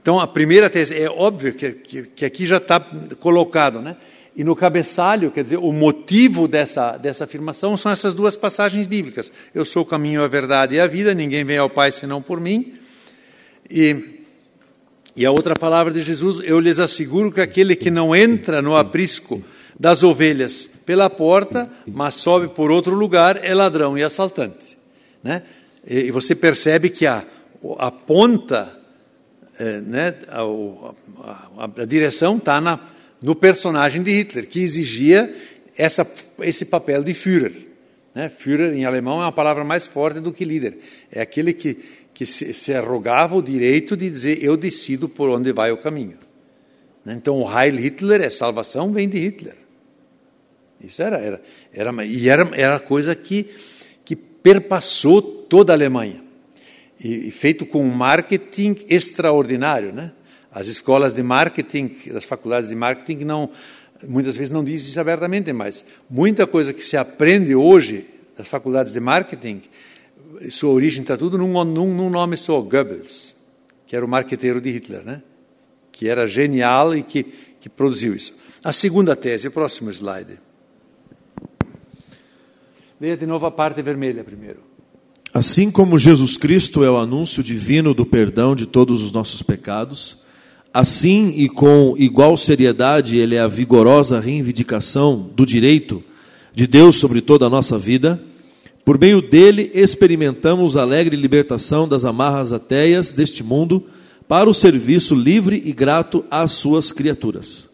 [0.00, 2.80] Então, a primeira tese, é óbvio que, que, que aqui já está
[3.20, 3.96] colocado, né?
[4.34, 9.30] E no cabeçalho, quer dizer, o motivo dessa, dessa afirmação são essas duas passagens bíblicas.
[9.54, 12.40] Eu sou o caminho, a verdade e a vida, ninguém vem ao Pai senão por
[12.40, 12.72] mim.
[13.70, 14.24] E,
[15.14, 18.74] e a outra palavra de Jesus, eu lhes asseguro que aquele que não entra no
[18.74, 19.42] aprisco
[19.78, 24.78] das ovelhas pela porta, mas sobe por outro lugar, é ladrão e assaltante.
[25.22, 25.42] Né?
[25.86, 27.22] E, e você percebe que a,
[27.78, 28.76] a ponta,
[29.58, 30.42] é, né, a,
[31.58, 32.60] a, a direção está
[33.20, 35.32] no personagem de Hitler, que exigia
[35.76, 36.06] essa,
[36.40, 37.68] esse papel de Führer.
[38.14, 38.28] Né?
[38.28, 40.78] Führer, em alemão, é uma palavra mais forte do que líder.
[41.10, 41.78] É aquele que,
[42.12, 46.18] que se, se arrogava o direito de dizer eu decido por onde vai o caminho.
[47.04, 47.14] Né?
[47.14, 49.56] Então, o Heil Hitler, é salvação, vem de Hitler.
[50.82, 51.40] Isso era, era,
[51.72, 53.46] era e era, era coisa que,
[54.04, 56.21] que perpassou toda a Alemanha.
[57.02, 60.12] E, feito com um marketing extraordinário, né?
[60.50, 63.50] As escolas de marketing, as faculdades de marketing, não,
[64.06, 68.92] muitas vezes não dizem isso abertamente, mas muita coisa que se aprende hoje nas faculdades
[68.92, 69.62] de marketing,
[70.50, 73.34] sua origem está tudo num, num, num nome só, Goebbels,
[73.86, 75.22] que era o marqueteiro de Hitler, né?
[75.90, 77.24] que era genial e que,
[77.60, 78.34] que produziu isso.
[78.64, 80.38] A segunda tese, o próximo slide.
[83.00, 84.71] Leia de novo a parte vermelha primeiro.
[85.32, 90.22] Assim como Jesus Cristo é o anúncio divino do perdão de todos os nossos pecados,
[90.74, 96.02] Assim e com igual seriedade, ele é a vigorosa reivindicação do direito
[96.54, 98.22] de Deus sobre toda a nossa vida.
[98.82, 103.84] Por meio dele, experimentamos a alegre libertação das amarras ateias deste mundo
[104.26, 107.66] para o serviço livre e grato às suas criaturas.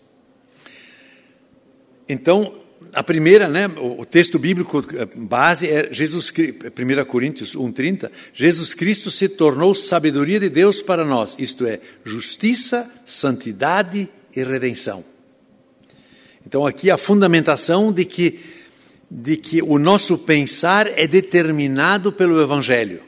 [2.09, 2.55] Então,
[2.93, 9.11] a primeira, né, o texto bíblico eh, base é Jesus 1 Coríntios 1:30, Jesus Cristo
[9.11, 15.05] se tornou sabedoria de Deus para nós, isto é, justiça, santidade e redenção.
[16.47, 18.41] Então aqui a fundamentação de que
[19.11, 23.01] de que o nosso pensar é determinado pelo evangelho.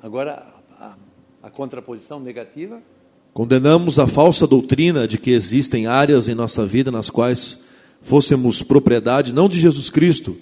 [0.00, 0.46] Agora
[0.78, 0.94] a,
[1.42, 2.80] a contraposição negativa
[3.38, 7.60] Condenamos a falsa doutrina de que existem áreas em nossa vida nas quais
[8.02, 10.36] fôssemos propriedade não de Jesus Cristo,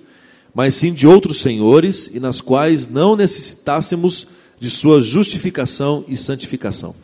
[0.54, 4.26] mas sim de outros senhores e nas quais não necessitássemos
[4.58, 6.94] de sua justificação e santificação.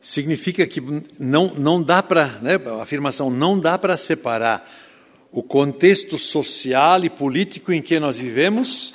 [0.00, 0.80] Significa que
[1.18, 4.70] não, não dá para, né, a afirmação não dá para separar
[5.32, 8.94] o contexto social e político em que nós vivemos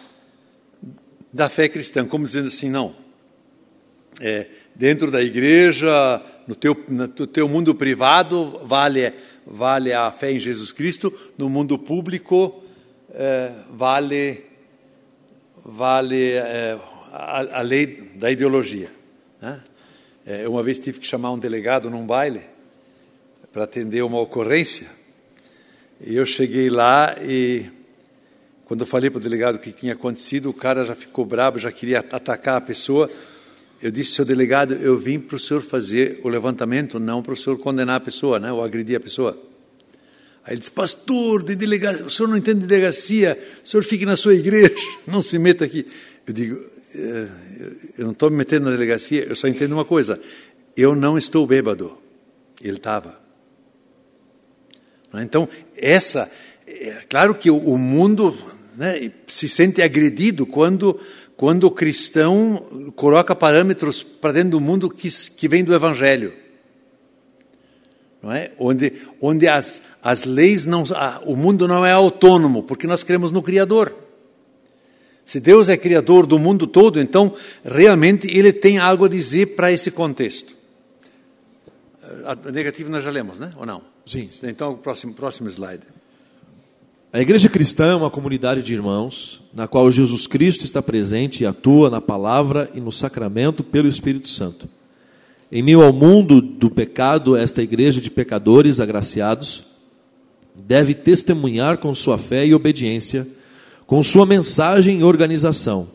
[1.31, 2.95] da fé cristã, como dizendo assim, não.
[4.21, 9.13] É, dentro da igreja, no teu, no teu mundo privado, vale
[9.45, 12.63] vale a fé em Jesus Cristo, no mundo público
[13.13, 14.43] eh, vale,
[15.63, 16.79] vale eh,
[17.11, 18.89] a, a, lei da ideologia.
[19.41, 19.61] Né?
[20.25, 22.41] Eh, uma vez tive que chamar um delegado num baile
[23.51, 24.87] para atender uma ocorrência,
[26.01, 27.69] e eu cheguei lá e
[28.65, 31.59] quando eu falei para o delegado o que tinha acontecido, o cara já ficou bravo,
[31.59, 33.09] já queria atacar a pessoa.
[33.83, 37.35] Eu disse, seu delegado, eu vim para o senhor fazer o levantamento, não para o
[37.35, 39.37] senhor condenar a pessoa, né, ou agredir a pessoa.
[40.45, 44.05] Aí ele disse, pastor, de delegacia, o senhor não entende de delegacia, o senhor fique
[44.05, 44.73] na sua igreja,
[45.05, 45.85] não se meta aqui.
[46.25, 46.63] Eu digo,
[46.95, 47.27] é,
[47.97, 50.17] eu não estou me metendo na delegacia, eu só entendo uma coisa,
[50.77, 51.97] eu não estou bêbado.
[52.61, 53.19] Ele estava.
[55.15, 56.31] Então, essa,
[56.65, 58.33] é claro que o mundo
[58.77, 60.97] né, se sente agredido quando
[61.43, 66.31] quando o cristão coloca parâmetros para dentro do mundo que, que vem do Evangelho.
[68.21, 68.53] Não é?
[68.57, 70.85] Onde, onde as, as leis não.
[71.25, 73.93] o mundo não é autônomo, porque nós cremos no Criador.
[75.25, 79.69] Se Deus é Criador do mundo todo, então realmente Ele tem algo a dizer para
[79.69, 80.55] esse contexto.
[82.23, 83.51] A negativa nós já lemos, né?
[83.57, 83.83] Ou não?
[84.05, 84.29] Sim.
[84.43, 85.83] Então, próximo, próximo slide.
[87.15, 91.45] A igreja cristã é uma comunidade de irmãos na qual Jesus Cristo está presente e
[91.45, 94.67] atua na palavra e no sacramento pelo Espírito Santo.
[95.51, 99.63] Em meio ao mundo do pecado, esta igreja de pecadores agraciados
[100.55, 103.27] deve testemunhar com sua fé e obediência,
[103.85, 105.87] com sua mensagem e organização,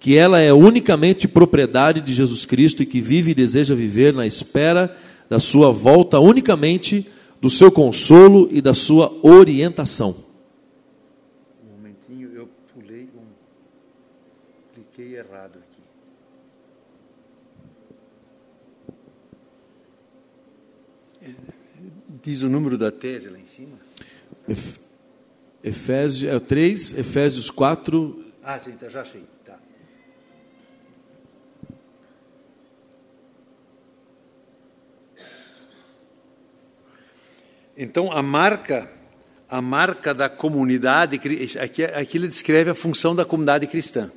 [0.00, 4.26] que ela é unicamente propriedade de Jesus Cristo e que vive e deseja viver na
[4.26, 4.96] espera
[5.28, 7.06] da sua volta unicamente
[7.42, 10.24] do seu consolo e da sua orientação.
[22.26, 23.78] Diz o número da tese lá em cima?
[25.62, 28.24] Efésios, é 3, Efésios 4.
[28.42, 29.22] Ah, sim, tá, já achei.
[29.44, 29.56] Tá.
[37.76, 38.90] Então, a marca,
[39.48, 41.20] a marca da comunidade,
[41.60, 44.10] aqui, aqui ele descreve a função da comunidade cristã.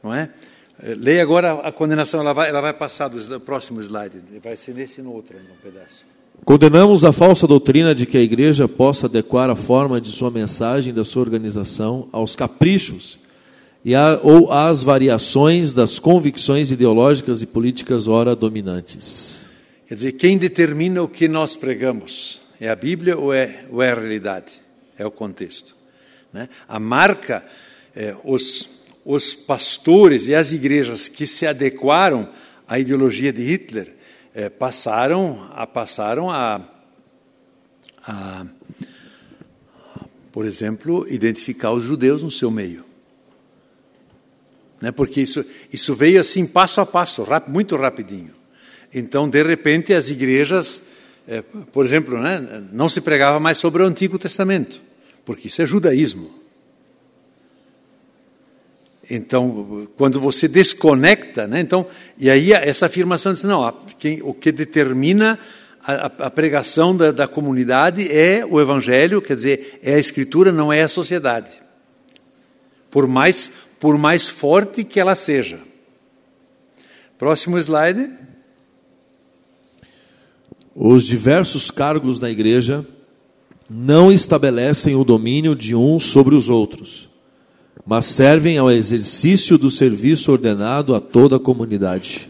[0.00, 0.32] Não é?
[0.80, 5.00] Leia agora a condenação, ela vai, ela vai passar do próximo slide, vai ser nesse
[5.00, 6.13] e no outro, um pedaço.
[6.44, 10.92] Condenamos a falsa doutrina de que a igreja possa adequar a forma de sua mensagem,
[10.92, 13.18] da sua organização, aos caprichos
[13.82, 19.42] e a, ou às variações das convicções ideológicas e políticas ora dominantes.
[19.88, 22.42] Quer dizer, quem determina o que nós pregamos?
[22.60, 24.60] É a Bíblia ou é, ou é a realidade?
[24.98, 25.74] É o contexto.
[26.30, 26.50] Né?
[26.68, 27.42] A marca,
[27.96, 28.68] é, os,
[29.02, 32.28] os pastores e as igrejas que se adequaram
[32.68, 34.03] à ideologia de Hitler
[34.34, 36.60] é, passaram a passaram a,
[38.04, 38.44] a,
[40.32, 42.84] por exemplo, identificar os judeus no seu meio,
[44.82, 44.90] né?
[44.90, 48.32] Porque isso isso veio assim passo a passo, rap, muito rapidinho.
[48.92, 50.82] Então, de repente, as igrejas,
[51.26, 54.80] é, por exemplo, né, não se pregava mais sobre o Antigo Testamento,
[55.24, 56.43] porque isso é judaísmo.
[59.10, 61.86] Então, quando você desconecta, né, então,
[62.18, 65.38] e aí essa afirmação diz, não, quem, o que determina
[65.82, 70.72] a, a pregação da, da, comunidade é o Evangelho, quer dizer, é a Escritura, não
[70.72, 71.50] é a sociedade.
[72.90, 75.58] Por mais, por mais forte que ela seja.
[77.18, 78.10] Próximo slide.
[80.74, 82.84] Os diversos cargos da igreja
[83.68, 87.08] não estabelecem o domínio de uns sobre os outros,
[87.84, 92.28] mas servem ao exercício do serviço ordenado a toda a comunidade.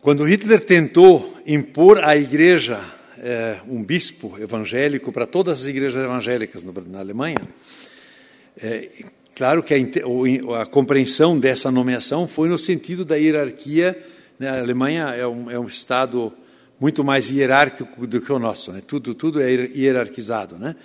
[0.00, 2.80] Quando Hitler tentou impor à igreja
[3.18, 7.40] é, um bispo evangélico para todas as igrejas evangélicas no, na Alemanha,
[8.60, 8.88] é,
[9.34, 13.98] claro que a, a, compreensão dessa nomeação foi no sentido da hierarquia.
[14.38, 16.32] Né, a Alemanha é um, é um estado
[16.80, 18.80] muito mais hierárquico do que o nosso, né?
[18.86, 20.56] tudo, tudo é hierarquizado.
[20.56, 20.76] Né?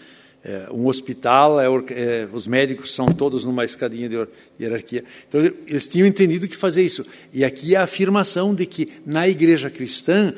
[0.45, 4.27] É, um hospital, é, é, os médicos são todos numa escadinha de
[4.59, 5.05] hierarquia.
[5.27, 7.05] Então, eles tinham entendido que fazer isso.
[7.31, 10.33] E aqui é a afirmação de que na igreja cristã,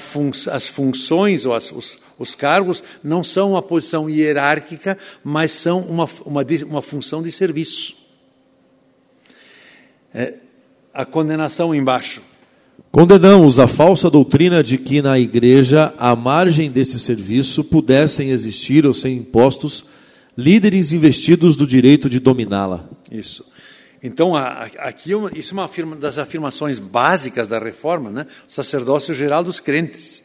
[0.00, 5.80] fun as funções ou as, os, os, cargos não são uma posição hierárquica, mas são
[5.80, 7.96] uma, uma, uma função de serviço.
[10.12, 10.34] É,
[10.92, 12.20] a condenação embaixo.
[12.90, 18.94] Condenamos a falsa doutrina de que na igreja, à margem desse serviço, pudessem existir ou
[18.94, 19.84] ser impostos
[20.36, 22.88] líderes investidos do direito de dominá-la.
[23.10, 23.44] Isso.
[24.02, 28.26] Então, aqui isso é uma das afirmações básicas da reforma, né?
[28.48, 30.22] o sacerdócio geral dos crentes.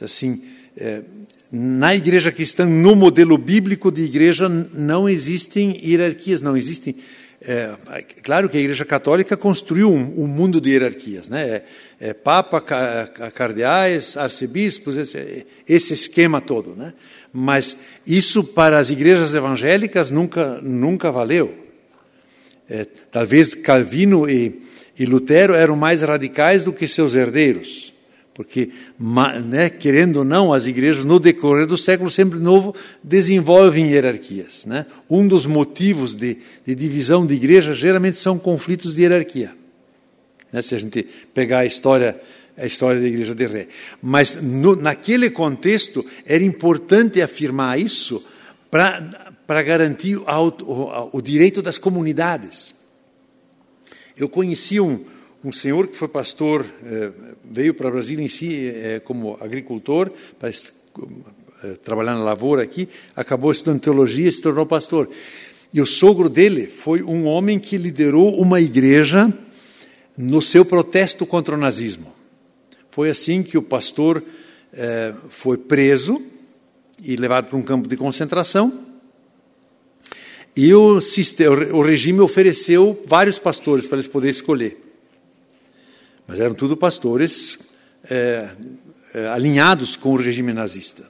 [0.00, 0.42] Assim,
[0.76, 1.02] é,
[1.50, 6.96] na igreja cristã, no modelo bíblico de igreja, não existem hierarquias, não existem
[7.44, 7.76] é,
[8.22, 11.62] claro que a Igreja Católica construiu um, um mundo de hierarquias, né?
[12.00, 16.92] É, é, Papa, cardeais, arcebispos, esse, esse, esquema todo, né?
[17.32, 17.76] Mas
[18.06, 21.54] isso para as igrejas evangélicas nunca nunca valeu.
[22.68, 24.62] É, talvez Calvino e,
[24.98, 27.91] e Lutero eram mais radicais do que seus herdeiros
[28.34, 28.70] porque,
[29.44, 34.64] né, querendo ou não, as igrejas, no decorrer do século sempre novo, desenvolvem hierarquias.
[34.64, 34.86] Né?
[35.08, 39.54] Um dos motivos de, de, divisão de igreja geralmente são conflitos de hierarquia.
[40.50, 40.62] Né?
[40.62, 42.16] Se a gente pegar a história,
[42.56, 43.68] a história da igreja de Ré.
[44.00, 48.24] Mas, no, naquele contexto, era importante afirmar isso
[48.70, 52.74] para garantir o, o, o direito das comunidades.
[54.16, 55.04] Eu conheci um,
[55.44, 57.10] um senhor que foi pastor, eh,
[57.44, 62.88] veio para o Brasil em si eh, como agricultor, para eh, trabalhar na lavoura aqui,
[63.16, 65.08] acabou estudando teologia e se tornou pastor.
[65.74, 69.32] E o sogro dele foi um homem que liderou uma igreja
[70.16, 72.12] no seu protesto contra o nazismo.
[72.90, 74.22] Foi assim que o pastor
[75.30, 76.22] foi preso
[77.02, 78.84] e levado para um campo de concentração.
[80.54, 80.98] E o,
[81.72, 84.91] o regime ofereceu vários pastores para eles poderem escolher.
[86.32, 87.58] Mas eram tudo pastores
[88.08, 88.56] é,
[89.12, 91.04] é, alinhados com o regime nazista.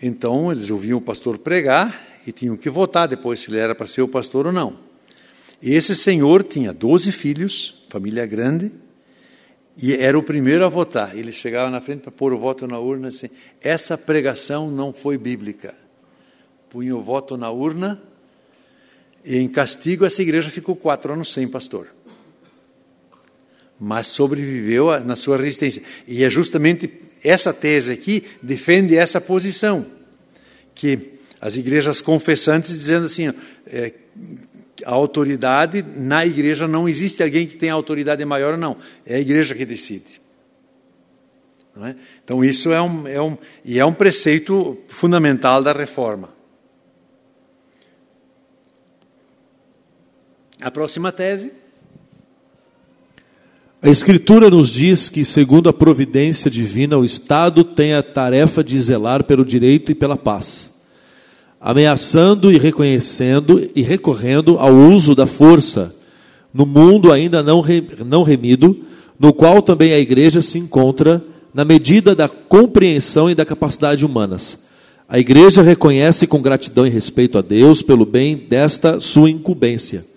[0.00, 3.84] Então, eles ouviam o pastor pregar e tinham que votar depois se ele era para
[3.84, 4.78] ser o pastor ou não.
[5.60, 8.70] E esse senhor tinha 12 filhos, família grande,
[9.76, 11.18] e era o primeiro a votar.
[11.18, 13.28] Ele chegava na frente para pôr o voto na urna assim:
[13.60, 15.74] essa pregação não foi bíblica.
[16.70, 18.00] Punha o voto na urna
[19.24, 21.88] e, em castigo, essa igreja ficou quatro anos sem pastor
[23.84, 25.82] mas sobreviveu na sua resistência.
[26.06, 26.88] E é justamente
[27.22, 29.84] essa tese aqui defende essa posição,
[30.72, 33.34] que as igrejas confessantes dizendo assim,
[33.66, 33.92] é,
[34.84, 39.52] a autoridade na igreja não existe alguém que tenha autoridade maior não, é a igreja
[39.52, 40.22] que decide.
[41.84, 41.96] É?
[42.22, 46.28] Então, isso é um, é um, e é um preceito fundamental da reforma.
[50.60, 51.61] A próxima tese.
[53.84, 58.78] A Escritura nos diz que, segundo a providência divina, o Estado tem a tarefa de
[58.78, 60.74] zelar pelo direito e pela paz,
[61.60, 65.92] ameaçando e reconhecendo e recorrendo ao uso da força
[66.54, 68.76] no mundo ainda não, remido,
[69.18, 71.20] no qual também a igreja se encontra
[71.52, 74.58] na medida da compreensão e da capacidade humanas.
[75.08, 80.11] A igreja reconhece com gratidão e respeito a Deus pelo bem desta sua incumbência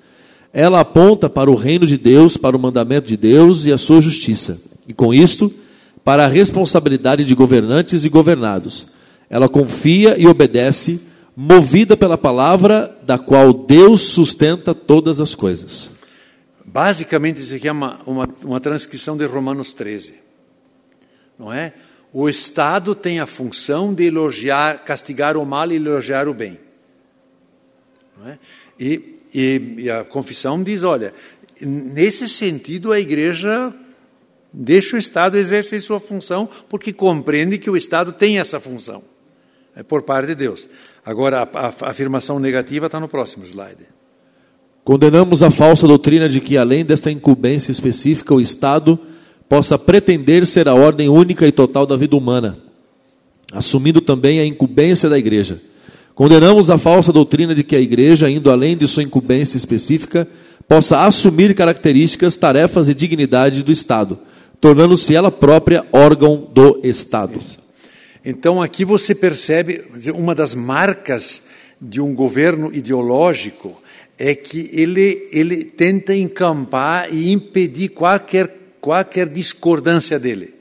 [0.58, 4.00] ela aponta para o reino de Deus, para o mandamento de Deus e a sua
[4.00, 4.62] justiça.
[4.88, 5.54] E com isto,
[6.02, 8.88] para a responsabilidade de governantes e governados.
[9.30, 11.02] Ela confia e obedece,
[11.36, 15.90] movida pela palavra da qual Deus sustenta todas as coisas.
[16.64, 20.14] Basicamente, isso aqui é uma, uma, uma transcrição de Romanos 13.
[21.38, 21.74] Não é?
[22.14, 26.58] O Estado tem a função de elogiar, castigar o mal e elogiar o bem.
[28.18, 28.40] Não é?
[28.80, 31.14] E e, e a confissão diz: olha,
[31.62, 33.74] nesse sentido a igreja
[34.54, 39.04] deixa o Estado exercer sua função, porque compreende que o Estado tem essa função,
[39.76, 40.70] é por parte de Deus.
[41.06, 43.86] Agora, a, a afirmação negativa está no próximo slide.
[44.86, 48.98] Condenamos a falsa doutrina de que, além desta incumbência específica, o Estado
[49.50, 52.58] possa pretender ser a ordem única e total da vida humana,
[53.52, 55.60] assumindo também a incumbência da igreja.
[56.16, 60.26] Condenamos a falsa doutrina de que a igreja, indo além de sua incumbência específica,
[60.66, 64.18] possa assumir características, tarefas e dignidade do Estado,
[64.62, 67.38] tornando-se ela própria órgão do Estado.
[67.38, 67.60] Isso.
[68.24, 69.84] Então aqui você percebe
[70.16, 71.44] uma das marcas
[71.82, 73.80] de um governo ideológico
[74.18, 80.56] é que ele, ele tenta encampar e impedir qualquer, qualquer discordância dele.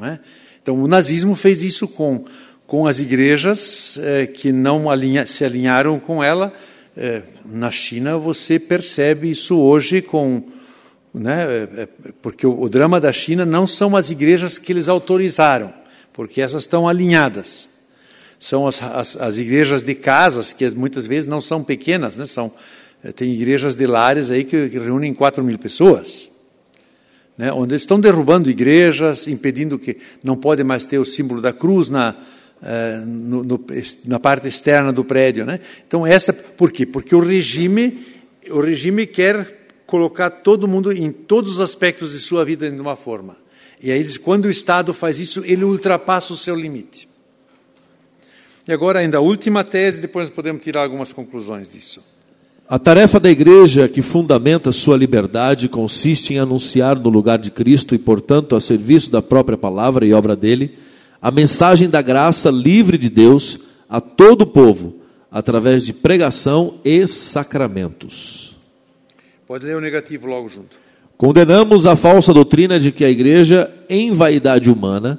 [0.00, 0.20] É?
[0.62, 2.24] Então o nazismo fez isso com
[2.68, 6.52] com as igrejas eh, que não alinha, se alinharam com ela.
[6.94, 10.42] Eh, na China você percebe isso hoje com,
[11.14, 11.88] né, eh,
[12.20, 15.72] porque o, o, drama da China não são as igrejas que eles autorizaram,
[16.12, 17.70] porque essas estão alinhadas.
[18.38, 22.52] São as, as, as igrejas de casas que muitas vezes não são pequenas, né, são
[23.16, 26.30] tem igrejas de lares aí que, que reúnem 4 mil pessoas.
[27.38, 31.52] Né, onde eles estão derrubando igrejas, impedindo que não pode mais ter o símbolo da
[31.52, 32.16] cruz na,
[32.60, 33.64] Uh, no, no,
[34.06, 35.60] na parte externa do prédio, né?
[35.86, 36.84] Então essa, por quê?
[36.84, 38.04] Porque o regime,
[38.50, 42.96] o regime quer colocar todo mundo em todos os aspectos de sua vida de uma
[42.96, 43.36] forma.
[43.80, 47.08] E aí quando o Estado faz isso, ele ultrapassa o seu limite.
[48.66, 52.02] E agora ainda a última tese, depois podemos tirar algumas conclusões disso.
[52.68, 57.94] A tarefa da igreja que fundamenta sua liberdade consiste em anunciar no lugar de Cristo
[57.94, 60.76] e, portanto, a serviço da própria palavra e obra dele
[61.20, 63.58] a mensagem da graça livre de Deus
[63.88, 65.00] a todo o povo,
[65.30, 68.54] através de pregação e sacramentos.
[69.46, 70.76] Pode ler o negativo logo junto.
[71.16, 75.18] Condenamos a falsa doutrina de que a igreja, em vaidade humana,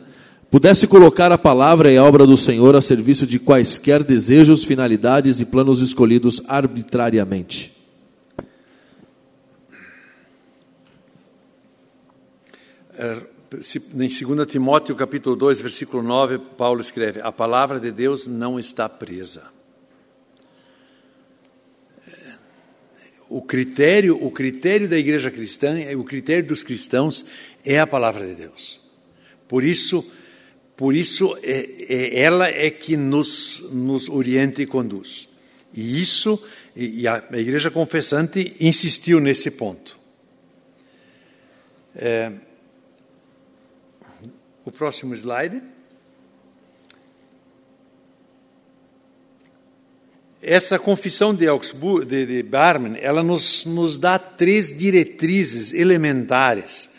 [0.49, 5.39] pudesse colocar a palavra e a obra do Senhor a serviço de quaisquer desejos, finalidades
[5.39, 7.73] e planos escolhidos arbitrariamente.
[13.51, 18.87] Em 2 Timóteo capítulo 2, versículo 9, Paulo escreve: A palavra de Deus não está
[18.87, 19.51] presa.
[23.27, 27.25] O critério, o critério da igreja cristã, o critério dos cristãos
[27.65, 28.79] é a palavra de Deus.
[29.47, 30.07] Por isso,
[30.77, 35.27] por isso é, é, ela é que nos, nos orienta e conduz.
[35.73, 36.43] E isso,
[36.75, 39.97] e a, a igreja confessante insistiu nesse ponto.
[41.95, 42.31] É,
[44.69, 45.61] o próximo slide.
[50.41, 56.89] Essa confissão de, Augsburg, de, de Barmen, ela nos, nos dá três diretrizes elementares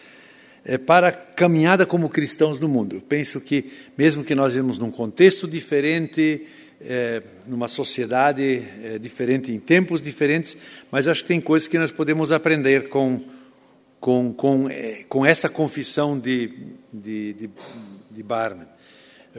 [0.62, 2.96] é, para a caminhada como cristãos no mundo.
[2.96, 6.46] Eu penso que, mesmo que nós vivamos num contexto diferente,
[6.80, 10.56] é, numa sociedade é, diferente, em tempos diferentes,
[10.90, 13.24] mas acho que tem coisas que nós podemos aprender com
[14.00, 16.52] com, com, eh, com essa confissão de,
[16.92, 17.50] de, de,
[18.10, 18.66] de Barman.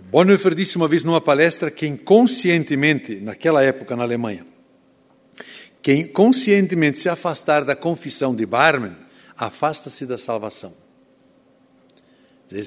[0.03, 4.45] Bonhoeffer disse uma vez numa palestra: quem conscientemente, naquela época na Alemanha,
[5.81, 8.95] quem conscientemente se afastar da confissão de Barman,
[9.35, 10.73] afasta-se da salvação.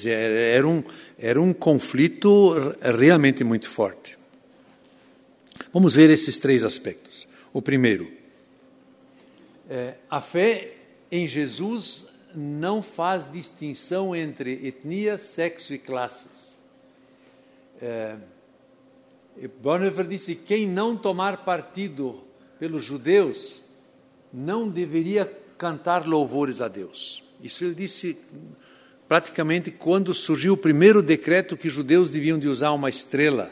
[0.06, 0.82] Era um,
[1.18, 2.54] era um conflito
[2.98, 4.18] realmente muito forte.
[5.72, 7.28] Vamos ver esses três aspectos.
[7.52, 8.10] O primeiro,
[9.68, 10.72] é, a fé
[11.10, 16.56] em Jesus não faz distinção entre etnia, sexo e classes.
[17.80, 18.16] É,
[19.60, 22.22] Bonhoeffer disse: quem não tomar partido
[22.58, 23.62] pelos judeus
[24.32, 27.22] não deveria cantar louvores a Deus.
[27.42, 28.18] Isso ele disse
[29.06, 33.50] praticamente quando surgiu o primeiro decreto que judeus deviam de usar uma estrela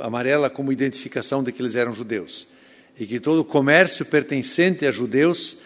[0.00, 2.46] amarela como identificação de que eles eram judeus
[2.98, 5.58] e que todo comércio pertencente a judeus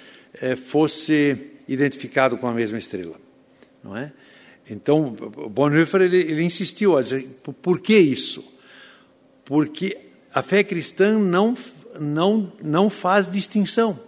[0.56, 3.16] fosse identificado com a mesma estrela,
[3.82, 4.12] não é?
[4.68, 7.28] Então Bonhoeffer ele, ele insistiu a dizer
[7.62, 8.44] por que isso?
[9.44, 9.96] Porque
[10.34, 11.56] a fé cristã não
[11.98, 13.98] não não faz distinção.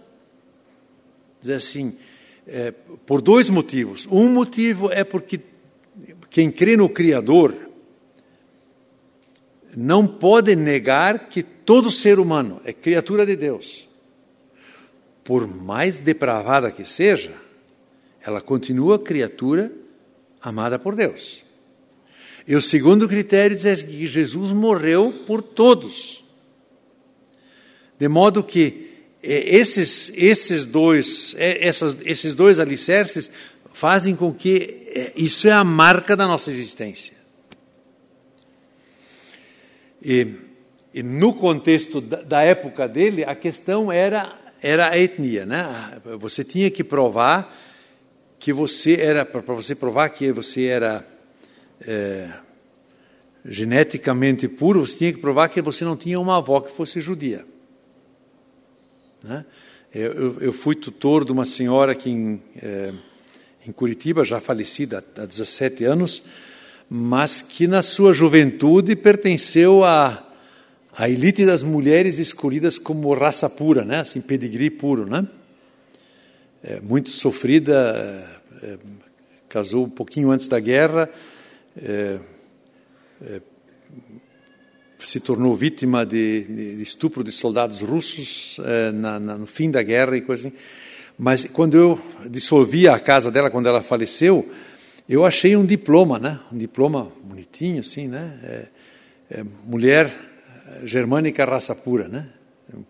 [1.41, 1.97] Diz assim,
[2.45, 2.71] é,
[3.05, 4.07] por dois motivos.
[4.11, 5.39] Um motivo é porque
[6.29, 7.55] quem crê no Criador
[9.75, 13.88] não pode negar que todo ser humano é criatura de Deus.
[15.29, 17.35] Por mais depravada que seja,
[18.19, 19.71] ela continua criatura
[20.41, 21.43] amada por Deus.
[22.47, 26.25] E o segundo critério diz que Jesus morreu por todos.
[27.99, 28.89] De modo que
[29.21, 33.29] é, esses, esses, dois, é, essas, esses dois alicerces
[33.71, 37.13] fazem com que é, isso é a marca da nossa existência.
[40.03, 40.25] E,
[40.91, 45.45] e no contexto da, da, época dele, a questão era, era a etnia.
[45.45, 46.01] Né?
[46.19, 47.53] Você tinha que provar
[48.37, 51.05] que você era, para você provar que você era
[51.81, 52.31] é,
[53.45, 57.45] geneticamente puro, você tinha que provar que você não tinha uma avó que fosse judia.
[59.23, 59.45] Né?
[59.93, 62.93] Eu, eu, fui tutor de uma senhora aqui em, é,
[63.67, 66.23] em Curitiba, já falecida há 17 anos,
[66.89, 70.28] mas que na sua juventude pertenceu à,
[70.99, 74.01] à elite das mulheres escolhidas como raça pura, né?
[74.01, 75.05] assim, pedigree puro.
[75.05, 75.25] Né?
[76.61, 78.77] É, muito sofrida, é,
[79.47, 81.09] casou um pouquinho antes da guerra,
[81.81, 82.19] é,
[83.21, 83.41] é
[84.99, 86.43] se tornou vítima de,
[86.75, 90.57] de estupro de soldados russos eh, na, na, no fim da guerra e coisa assim.
[91.17, 91.97] Mas quando eu
[92.29, 94.51] dissolvi a casa dela, quando ela faleceu,
[95.07, 96.41] eu achei um diploma, né?
[96.51, 98.39] Um diploma bonitinho, assim, né?
[98.43, 98.65] É,
[99.39, 100.28] é, mulher
[100.83, 102.29] germânica raça pura, né?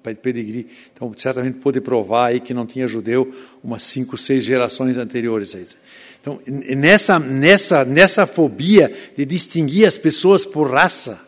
[0.03, 0.67] Pedigree.
[0.93, 5.55] Então, certamente pôde provar aí que não tinha judeu umas cinco, seis gerações anteriores.
[5.55, 5.65] Aí.
[6.19, 11.21] Então, nessa, nessa, nessa fobia de distinguir as pessoas por raça,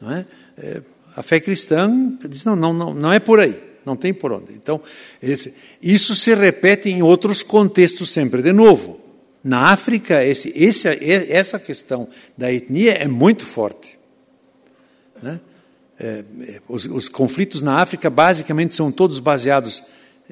[0.00, 0.26] não é?
[0.56, 0.82] é
[1.14, 4.54] a fé cristã diz: não, não, não, não é por aí, não tem por onde.
[4.54, 4.80] Então,
[5.82, 8.40] isso se repete em outros contextos sempre.
[8.40, 8.98] De novo,
[9.44, 12.08] na África, esse, esse, essa questão
[12.38, 13.98] da etnia é muito forte.
[15.22, 15.40] Né?
[16.02, 19.82] É, é, os, os, conflitos na África basicamente são todos baseados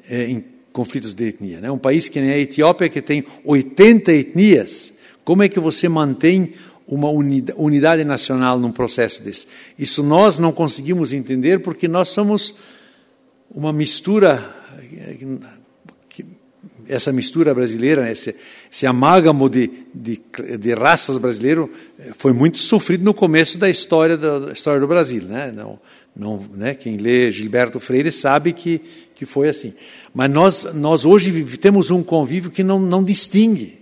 [0.09, 0.43] é, em
[0.73, 1.61] conflitos de etnia.
[1.61, 1.69] Né?
[1.69, 4.91] Um país que nem a Etiópia, que tem 80 etnias,
[5.23, 6.53] como é que você mantém
[6.87, 9.45] uma unidade nacional num processo desse.
[9.77, 12.55] Isso nós não conseguimos entender porque nós somos
[13.51, 14.43] uma mistura,
[16.89, 18.35] essa mistura brasileira, esse,
[18.71, 20.21] esse amálgamo de, de,
[20.59, 25.23] de, raças brasileiro eh, foi muito sofrido no começo da história, da, história do Brasil.
[25.23, 25.53] Né?
[25.55, 25.79] Não,
[26.15, 26.73] não, né?
[26.73, 28.81] Quem lê Gilberto Freire sabe que,
[29.15, 29.73] que foi assim.
[30.13, 33.79] Mas nós, nós hoje temos um convívio que não, não distingue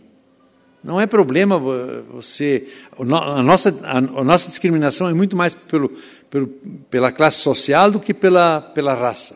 [0.87, 2.65] não é problema você.
[2.97, 5.91] A nossa, a nossa discriminação é muito mais pelo,
[6.29, 6.47] pelo,
[6.89, 9.35] pela classe social do que pela, pela raça.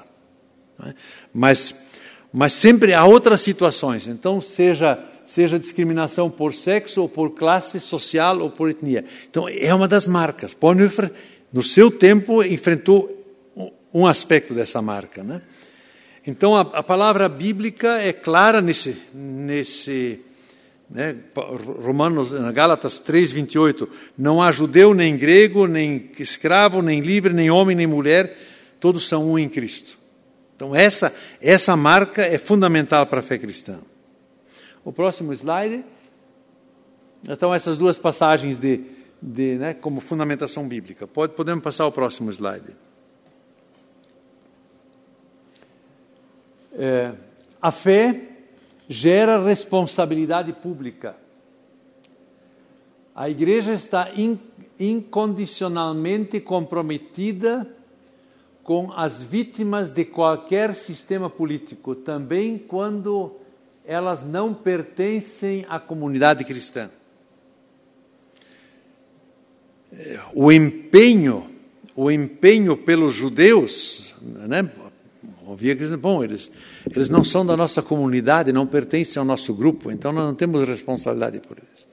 [0.85, 0.93] É?
[1.33, 1.75] Mas,
[2.31, 4.07] mas sempre há outras situações.
[4.07, 9.03] Então, seja, seja discriminação por sexo, ou por classe social, ou por etnia.
[9.29, 10.53] Então, é uma das marcas.
[10.53, 11.11] Bonhoeffer,
[11.51, 13.17] no seu tempo, enfrentou
[13.93, 15.23] um aspecto dessa marca.
[15.23, 15.41] Né?
[16.25, 18.95] Então, a, a palavra bíblica é clara nesse.
[19.13, 20.21] nesse
[20.89, 21.15] né?
[21.81, 27.87] Romanos, Gálatas 3:28, não há judeu nem grego, nem escravo, nem livre, nem homem, nem
[27.87, 28.37] mulher,
[28.79, 30.00] todos são um em Cristo.
[30.61, 33.79] Então essa essa marca é fundamental para a fé cristã.
[34.85, 35.83] O próximo slide.
[37.27, 38.83] Então essas duas passagens de,
[39.19, 41.07] de né, como fundamentação bíblica.
[41.07, 42.75] Pode, podemos passar ao próximo slide.
[46.77, 47.11] É,
[47.59, 48.21] a fé
[48.87, 51.15] gera responsabilidade pública.
[53.15, 54.11] A igreja está
[54.79, 57.67] incondicionalmente comprometida
[58.71, 63.35] com as vítimas de qualquer sistema político, também quando
[63.85, 66.89] elas não pertencem à comunidade cristã.
[70.33, 71.49] O empenho,
[71.93, 74.71] o empenho pelos judeus, né,
[75.45, 76.49] Ouvia que bom, eles,
[76.95, 80.65] eles não são da nossa comunidade, não pertencem ao nosso grupo, então nós não temos
[80.65, 81.85] responsabilidade por eles.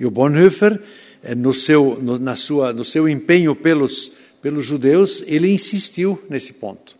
[0.00, 0.80] E o Bonhoeffer,
[1.22, 4.10] eh, no seu, no, na sua, no seu empenho pelos,
[4.44, 6.98] pelos judeus, ele insistiu nesse ponto.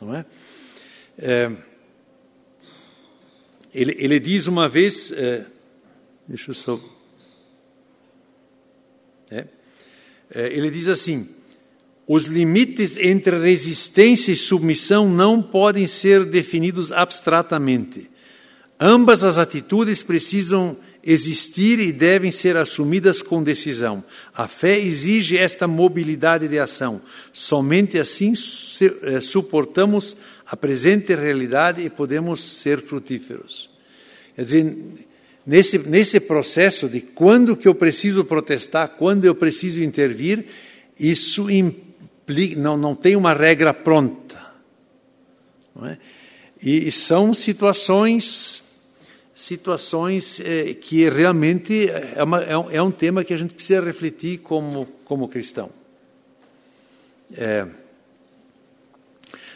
[0.00, 0.26] Não é?
[1.16, 1.52] é
[3.72, 5.46] ele, ele, diz uma vez, é,
[6.26, 6.80] deixa eu só.
[9.30, 9.46] É,
[10.34, 11.28] é ele diz assim:
[12.04, 18.10] os limites entre resistência e submissão não podem ser definidos abstratamente.
[18.80, 20.76] Ambas as atitudes precisam
[21.06, 24.02] existir e devem ser assumidas com decisão.
[24.34, 27.00] A fé exige esta mobilidade de ação.
[27.32, 33.70] Somente assim eh, suportamos a presente realidade e podemos ser frutíferos.
[34.34, 34.76] Quer dizer,
[35.46, 40.46] nesse, nesse processo de quando que eu preciso protestar, quando eu preciso intervir,
[40.98, 44.40] isso implica, não, não tem uma regra pronta.
[45.74, 45.98] Não é?
[46.62, 48.63] E são situações
[49.34, 54.38] situações eh, que realmente é, uma, é, é, um, tema que a gente precisa refletir
[54.38, 55.70] como, como cristão.
[57.32, 57.66] É,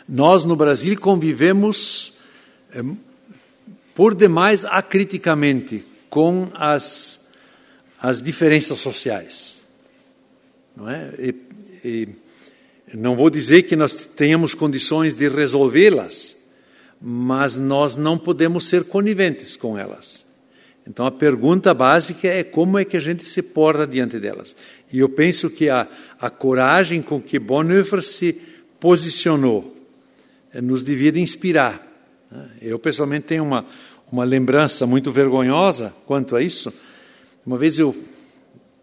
[0.09, 2.15] nós, no Brasil, convivemos
[3.95, 7.29] por demais acriticamente com as,
[8.01, 9.59] as diferenças sociais.
[10.77, 11.13] Não é?
[11.19, 11.35] E,
[11.85, 12.09] e
[12.95, 16.37] não vou dizer que nós tenhamos condições de resolvê-las,
[17.01, 20.27] mas nós não podemos ser coniventes com elas.
[20.87, 24.57] Então a pergunta básica é como é que a gente se porta diante delas.
[24.91, 25.87] E eu penso que a,
[26.19, 28.33] a coragem com que Bonhoeffer se
[28.81, 29.77] posicionou
[30.53, 31.87] eh, nos devia de inspirar.
[32.61, 33.67] Eu pessoalmente tenho uma,
[34.11, 36.73] uma lembrança muito vergonhosa quanto a isso.
[37.45, 37.95] Uma vez eu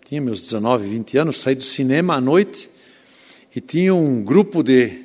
[0.07, 2.69] tinha meus 19, 20 anos, saí do cinema à noite
[3.55, 5.04] e tinha um grupo de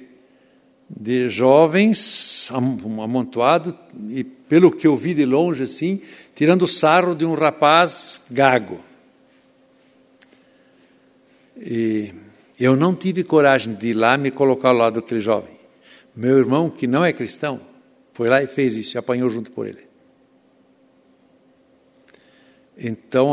[0.98, 3.78] de jovens amontoado
[4.08, 6.00] e pelo que eu vi de longe assim,
[6.34, 8.80] tirando sarro de um rapaz gago.
[11.56, 12.12] E
[12.58, 15.54] eu não tive coragem de ir lá me colocar ao lado daquele jovem.
[16.16, 17.60] Meu irmão, que não é cristão,
[18.12, 19.88] foi lá e fez isso, e apanhou junto por ele.
[22.76, 23.32] Então,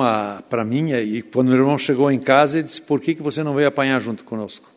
[0.49, 3.41] para mim, e quando meu irmão chegou em casa, ele disse: Por que, que você
[3.43, 4.76] não veio apanhar junto conosco?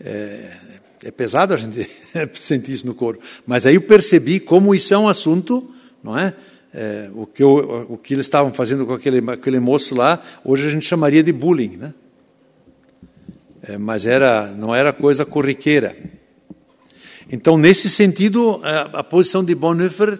[0.00, 0.56] É,
[1.04, 1.88] é pesado a gente
[2.34, 3.18] sentir isso no coro.
[3.46, 5.70] Mas aí eu percebi como isso é um assunto,
[6.02, 6.34] não é?
[6.72, 10.66] é o, que eu, o que eles estavam fazendo com aquele, aquele moço lá, hoje
[10.66, 11.94] a gente chamaria de bullying, né?
[13.62, 15.96] É, mas era, não era coisa corriqueira.
[17.30, 20.18] Então, nesse sentido, a, a posição de Bonhoeffer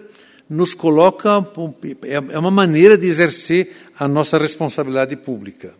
[0.49, 1.45] nos coloca,
[2.03, 5.73] é, é uma maneira de exercer a nossa responsabilidade pública.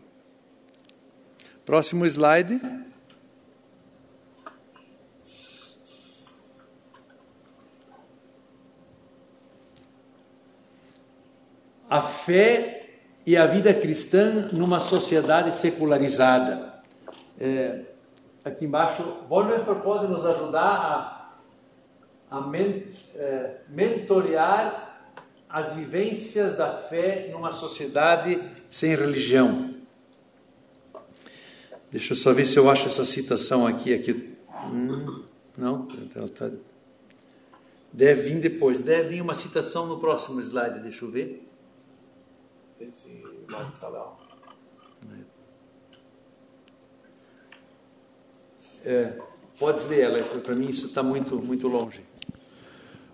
[1.66, 2.60] Próximo slide.
[11.90, 12.80] A fé
[13.26, 16.82] e a vida cristã numa sociedade secularizada.
[17.40, 17.82] É,
[18.46, 21.34] aqui embaixo, Bonhoeffer pode nos ajudar
[22.30, 22.86] a, a men,
[23.16, 24.88] é, mentorear
[25.50, 29.74] as vivências da fé numa sociedade sem religião.
[31.92, 33.96] Deixa eu só ver se eu acho essa citação aqui.
[33.96, 34.38] aqui.
[34.72, 35.24] Hum,
[35.58, 36.52] não, tá,
[37.92, 38.80] deve vir depois.
[38.80, 41.49] Deve vir uma citação no próximo slide, deixa eu ver
[42.82, 43.22] esse
[43.82, 44.14] tá
[48.86, 49.14] É,
[49.60, 52.00] pode ler ela, para mim isso está muito, muito longe.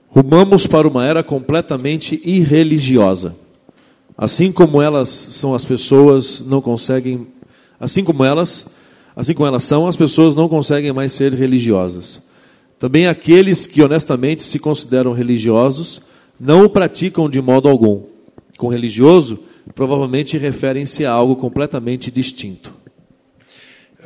[0.08, 3.36] Rumamos para uma era completamente irreligiosa.
[4.16, 7.28] Assim como elas são as pessoas não conseguem,
[7.80, 8.68] assim como elas,
[9.16, 12.22] assim como elas são, as pessoas não conseguem mais ser religiosas.
[12.78, 16.02] Também aqueles que honestamente se consideram religiosos
[16.40, 18.04] não o praticam de modo algum.
[18.58, 19.40] Com religioso
[19.74, 22.74] provavelmente referem-se a algo completamente distinto.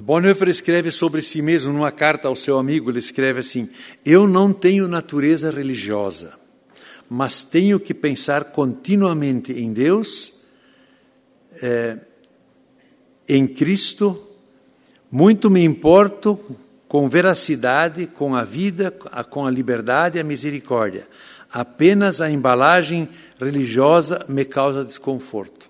[0.02, 3.70] Bonhoeffer escreve sobre si mesmo numa carta ao seu amigo, ele escreve assim:
[4.06, 6.40] Eu não tenho natureza religiosa,
[7.10, 10.34] mas tenho que pensar continuamente em Deus,
[11.62, 11.98] é,
[13.28, 14.26] em Cristo.
[15.12, 16.40] Muito me importo
[16.88, 18.92] com veracidade, com a vida,
[19.30, 21.08] com a liberdade e a misericórdia.
[21.52, 25.70] Apenas a embalagem religiosa me causa desconforto.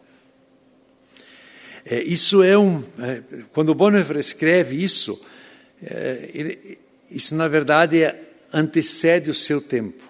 [1.86, 2.84] É, isso é um.
[2.99, 3.23] É,
[3.53, 5.19] quando Bonhoeffer escreve isso,
[5.82, 10.03] é, ele, isso na verdade é, antecede o seu tempo.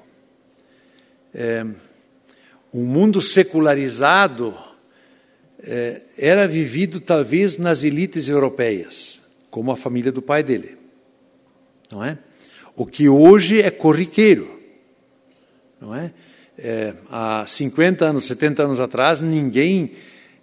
[1.34, 1.66] É,
[2.74, 4.58] um mundo secularizado
[5.62, 9.20] é, era vivido talvez nas elites europeias.
[9.50, 10.78] como a família do pai dele.
[11.92, 12.18] Não é?
[12.76, 14.59] O que hoje é corriqueiro.
[15.80, 16.14] Não é?
[16.58, 19.94] é há 50 anos, 70 anos atrás, ninguém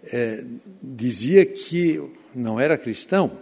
[0.05, 0.45] é,
[0.83, 2.03] dizia que
[2.35, 3.39] não era cristão.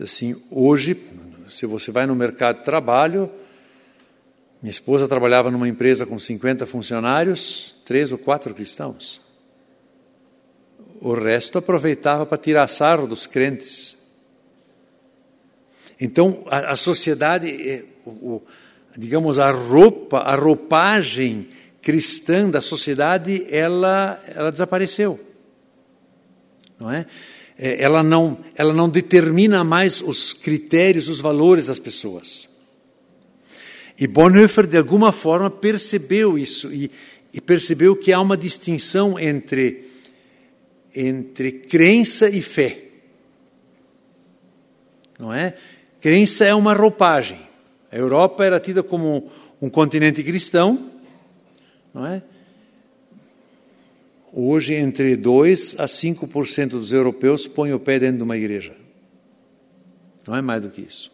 [0.00, 1.00] Assim, hoje,
[1.48, 3.30] se você vai no mercado de trabalho,
[4.60, 9.20] minha esposa trabalhava numa empresa com 50 funcionários, três ou quatro cristãos.
[11.00, 13.96] O resto aproveitava para tirar sarro dos crentes.
[16.00, 18.42] Então, a, a sociedade, é, o, o,
[18.96, 21.48] digamos, a roupa, a roupagem
[21.80, 25.18] cristã da sociedade, ela, ela desapareceu.
[26.78, 27.06] Não é?
[27.58, 27.82] é?
[27.82, 32.48] Ela não, ela não determina mais os critérios, os valores das pessoas.
[33.98, 36.90] E Bonhoeffer, de alguma forma, percebeu isso e,
[37.32, 39.90] e percebeu que há uma distinção entre
[40.94, 42.84] entre crença e fé.
[45.18, 45.54] Não é?
[46.00, 47.40] Crença é uma roupagem.
[47.92, 49.30] A Europa era tida como
[49.60, 50.90] um continente cristão,
[51.92, 52.22] não é?
[54.32, 58.74] Hoje, entre 2 a 5% dos europeus põem o pé dentro de uma igreja.
[60.26, 61.12] Não é mais do que isso.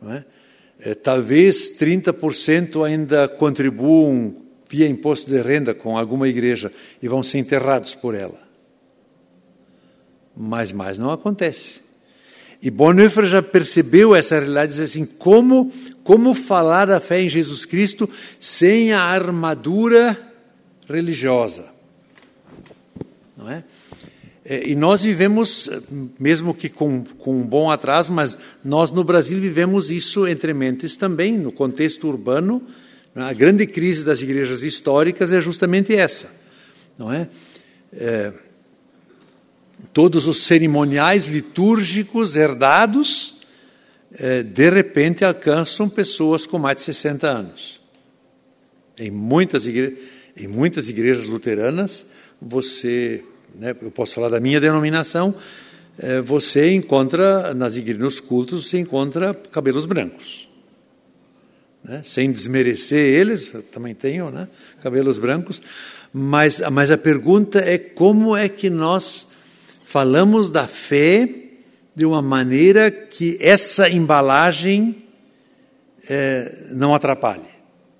[0.00, 0.24] Não é?
[0.78, 4.34] é talvez 30% ainda contribuam
[4.66, 6.72] via imposto de renda com alguma igreja
[7.02, 8.40] e vão ser enterrados por ela.
[10.34, 11.89] Mas mais não acontece.
[12.62, 15.72] E Bonhoeffer já percebeu essa realidade, diz assim, como,
[16.04, 18.08] como falar da fé em Jesus Cristo
[18.38, 20.18] sem a armadura
[20.86, 21.64] religiosa?
[23.34, 23.64] Não é?
[24.44, 25.70] é e nós vivemos,
[26.18, 30.98] mesmo que com, com um bom atraso, mas nós no Brasil vivemos isso entre mentes
[30.98, 32.62] também, no contexto urbano,
[33.14, 36.30] a grande crise das igrejas históricas é justamente essa,
[36.98, 37.26] não é?
[37.92, 38.32] é
[39.92, 43.40] todos os cerimoniais litúrgicos herdados,
[44.12, 47.80] é, de repente alcançam pessoas com mais de 60 anos.
[48.98, 49.98] Em muitas, igre...
[50.36, 52.06] em muitas igrejas luteranas,
[52.40, 53.24] você,
[53.54, 55.34] né, eu posso falar da minha denominação,
[55.98, 60.50] é, você encontra nas igrejas, nos cultos, você encontra cabelos brancos
[61.84, 62.02] né?
[62.04, 64.48] sem desmerecer eles, eu também tenho né?
[64.82, 65.60] cabelos brancos,
[66.12, 69.28] mas, mas a pergunta é como é que nós
[69.90, 71.28] falamos da fé
[71.96, 75.02] de uma maneira que essa embalagem
[76.08, 77.50] é, não atrapalhe.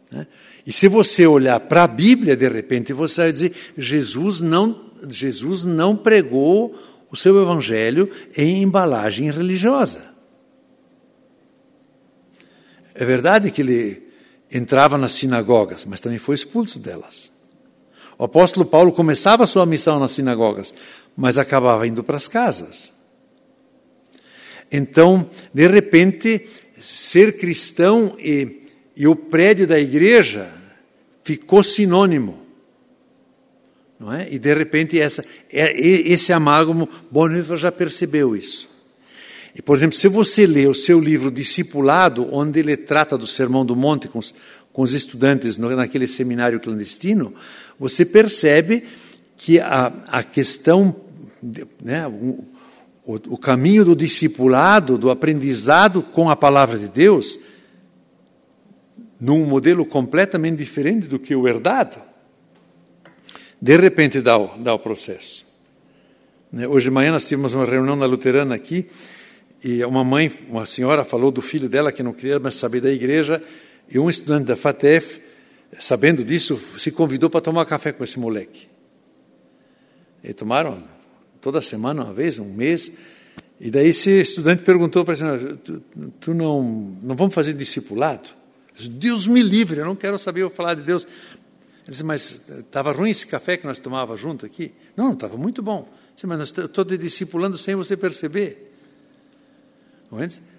[0.08, 0.24] Né?
[0.64, 5.64] E se você olhar para a Bíblia, de repente, você vai dizer: Jesus não, Jesus
[5.64, 6.78] não pregou
[7.10, 10.14] o seu evangelho em embalagem religiosa.
[12.94, 14.00] É verdade que ele
[14.48, 17.32] entrava nas sinagogas, mas também foi expulso delas.
[18.20, 20.74] O apóstolo Paulo começava a sua missão nas sinagogas,
[21.20, 22.94] mas acabava indo para as casas.
[24.72, 26.48] Então, de repente,
[26.80, 28.62] ser cristão e,
[28.96, 30.50] e o prédio da igreja
[31.22, 32.40] ficou sinônimo.
[33.98, 34.32] Não é?
[34.32, 38.66] E de repente essa, é, esse amálgamo, Bonhoeffer já percebeu isso.
[39.54, 43.66] E, por exemplo, se você lê o seu livro Discipulado, onde ele trata do Sermão
[43.66, 44.34] do Monte com os,
[44.72, 47.34] com os estudantes no, naquele seminário clandestino,
[47.78, 48.84] você percebe
[49.36, 50.94] que a, a questão,
[51.82, 52.44] né, o,
[53.04, 57.38] o, caminho do discipulado, do aprendizado com a palavra de Deus,
[59.20, 61.98] num modelo completamente diferente do que o herdado,
[63.60, 65.46] de repente dá o, dá o processo.
[66.52, 68.86] Né, hoje de manhã nós tivemos uma reunião na Luterana aqui,
[69.62, 72.90] e uma mãe, uma senhora, falou do filho dela que não queria mais saber da
[72.90, 73.42] igreja,
[73.90, 75.20] e um estudante da FATEF,
[75.78, 78.68] sabendo disso, se convidou para tomar café com esse moleque.
[80.22, 80.82] E tomaram
[81.40, 82.92] toda semana, uma vez, um mês.
[83.60, 85.82] E daí esse estudante perguntou para a senhora: tu,
[86.20, 88.30] tu, não, não vamos fazer discipulado?
[88.88, 91.04] Deus me livre, eu não quero saber eu falar de Deus.
[91.04, 94.72] Ele disse, mas estava ruim esse café que nós tomávamos junto aqui?
[94.96, 95.88] Não, não estava muito bom.
[96.14, 98.72] Disse, mas eu estou te discipulando sem você perceber.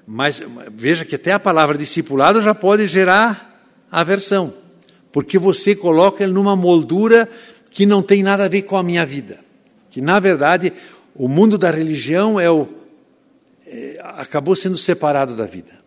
[0.05, 4.53] Mas veja que até a palavra discipulado já pode gerar aversão,
[5.11, 7.27] porque você coloca ele numa moldura
[7.69, 9.39] que não tem nada a ver com a minha vida.
[9.91, 10.73] Que na verdade
[11.13, 12.67] o mundo da religião é o,
[13.67, 15.81] é, acabou sendo separado da vida.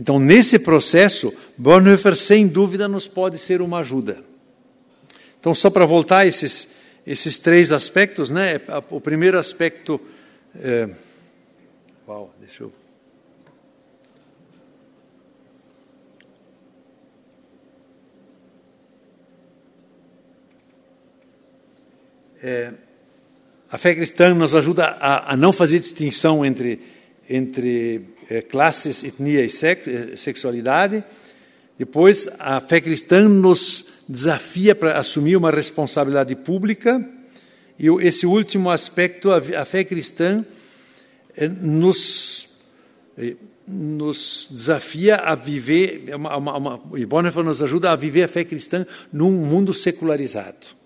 [0.00, 4.24] Então, nesse processo, Bonhoeffer, sem dúvida, nos pode ser uma ajuda.
[5.38, 6.68] Então, só para voltar a esses,
[7.06, 8.60] esses três aspectos, né?
[8.90, 10.00] o primeiro aspecto.
[10.56, 10.88] É,
[12.06, 12.72] Uau, deixa eu.
[22.42, 22.74] É,
[23.74, 26.78] a fé cristã nos ajuda a, a não fazer distinção entre,
[27.28, 31.02] entre eh, classes, etnia e eh, sexualidade.
[31.76, 37.04] Depois, a fé cristã nos desafia para assumir uma responsabilidade pública.
[37.76, 40.44] E esse último aspecto, a, fé cristã
[41.36, 42.50] eh, nos,
[43.66, 48.44] nos desafia a viver, uma, uma, uma, e Bonhoeffer nos ajuda a viver a fé
[48.44, 50.83] cristã num mundo secularizado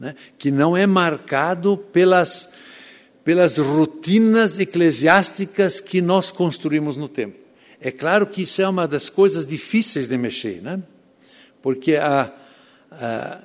[0.00, 2.50] né, que não é marcado pelas,
[3.22, 7.38] pelas rotinas eclesiásticas que nós construímos no tempo.
[7.80, 10.82] É claro que isso é uma das coisas difíceis de mexer, né?
[11.62, 12.32] porque a,
[12.90, 13.38] a,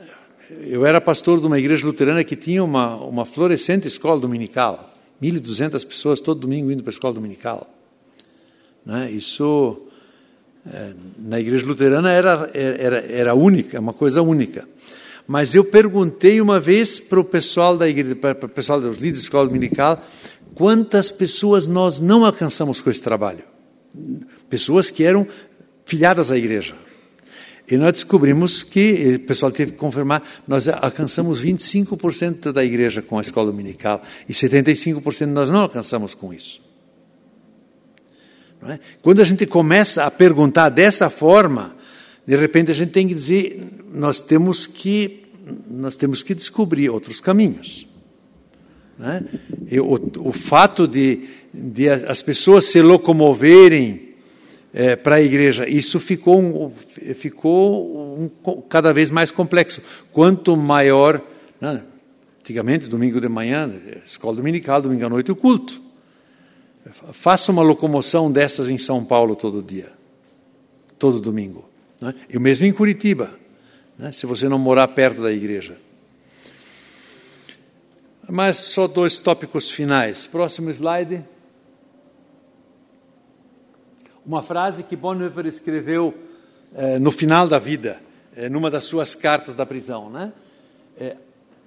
[0.62, 4.94] eu era pastor de uma igreja luterana que tinha uma, uma florescente escola dominical.
[5.22, 7.70] 1.200 pessoas todo domingo indo para a escola dominical.
[8.86, 9.10] Né?
[9.12, 9.82] Isso,
[10.72, 14.68] é, na igreja luterana, era, era, era única, uma coisa única.
[15.28, 19.22] Mas eu perguntei uma vez para o pessoal da igreja, para o pessoal dos líderes
[19.22, 20.04] da escola dominical,
[20.54, 23.44] quantas pessoas nós não alcançamos com esse trabalho.
[24.50, 25.28] Pessoas que eram
[25.86, 26.76] filiadas à igreja.
[27.70, 33.18] E nós descobrimos que, o pessoal teve que confirmar, nós alcançamos 25% da igreja com
[33.18, 36.62] a escola dominical e 75% nós não alcançamos com isso.
[38.68, 38.80] É?
[39.02, 41.76] Quando a gente começa a perguntar dessa forma,
[42.26, 43.62] de repente a gente tem que dizer,
[43.94, 45.26] nós temos que
[45.70, 47.88] nós temos que descobrir outros caminhos.
[48.98, 49.24] Né?
[49.80, 54.16] O, o fato de, de as pessoas se locomoverem
[54.74, 56.72] é, para a igreja, isso ficou, um,
[57.14, 59.82] ficou um, cada vez mais complexo.
[60.12, 61.22] Quanto maior,
[61.62, 61.84] né?
[62.40, 63.72] antigamente, domingo de manhã,
[64.06, 65.82] escola dominical, domingo à noite, o culto.
[67.12, 69.92] Faça uma locomoção dessas em São Paulo todo dia,
[71.00, 71.75] todo domingo.
[72.02, 72.14] Né?
[72.30, 73.38] E mesmo em Curitiba,
[73.98, 74.12] né?
[74.12, 75.78] se você não morar perto da igreja.
[78.28, 80.28] Mas só dois tópicos finais.
[80.28, 81.24] Próximo slide.
[84.26, 86.14] Uma frase que Bonhoeffer escreveu
[86.74, 88.02] eh, no final da vida,
[88.36, 90.10] eh, numa das suas cartas da prisão.
[90.10, 90.34] Né?
[90.98, 91.16] É,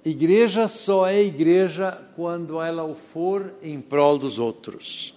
[0.03, 5.15] igreja só é igreja quando ela o for em prol dos outros.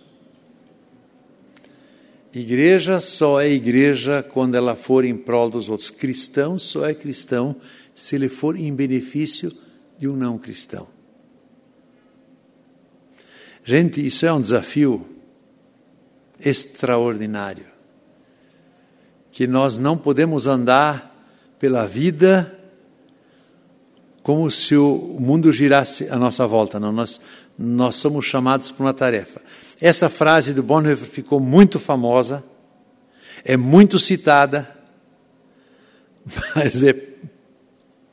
[2.34, 5.90] Igreja só é igreja quando ela for em prol dos outros.
[5.90, 7.56] Cristão só é cristão
[7.94, 9.52] se ele for em benefício
[9.98, 10.88] de um não cristão.
[13.64, 15.06] Gente, isso é um desafio
[16.40, 17.66] extraordinário.
[19.30, 21.12] Que nós não podemos andar
[21.58, 22.58] pela vida
[24.22, 26.80] como se o mundo girasse à nossa volta.
[26.80, 27.20] Não, nós,
[27.58, 29.40] nós somos chamados para uma tarefa.
[29.82, 32.44] Essa frase do Bonhoeffer ficou muito famosa,
[33.44, 34.72] é muito citada,
[36.54, 36.94] mas é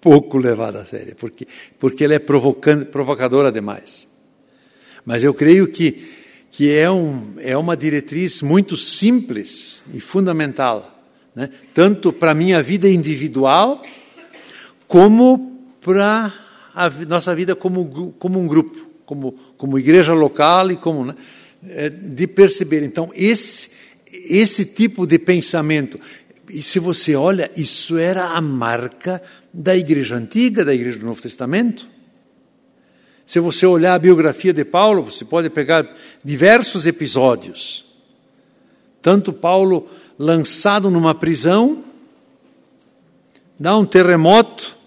[0.01, 1.47] pouco levada a sério, porque,
[1.77, 4.07] porque ela é provocadora demais.
[5.05, 6.09] Mas eu creio que,
[6.49, 10.99] que é, um, é uma diretriz muito simples e fundamental,
[11.35, 11.51] né?
[11.71, 13.83] tanto para a minha vida individual,
[14.87, 16.33] como para
[16.73, 21.05] a nossa vida como, como um grupo, como, como igreja local e como.
[21.05, 21.15] Né?
[21.67, 22.83] É, de perceber.
[22.83, 23.71] Então, esse,
[24.11, 25.99] esse tipo de pensamento,
[26.49, 29.21] e se você olha, isso era a marca
[29.53, 31.85] da igreja antiga, da igreja do Novo Testamento.
[33.25, 35.93] Se você olhar a biografia de Paulo, você pode pegar
[36.23, 37.85] diversos episódios.
[39.01, 39.87] Tanto Paulo
[40.17, 41.83] lançado numa prisão,
[43.59, 44.77] dá um terremoto.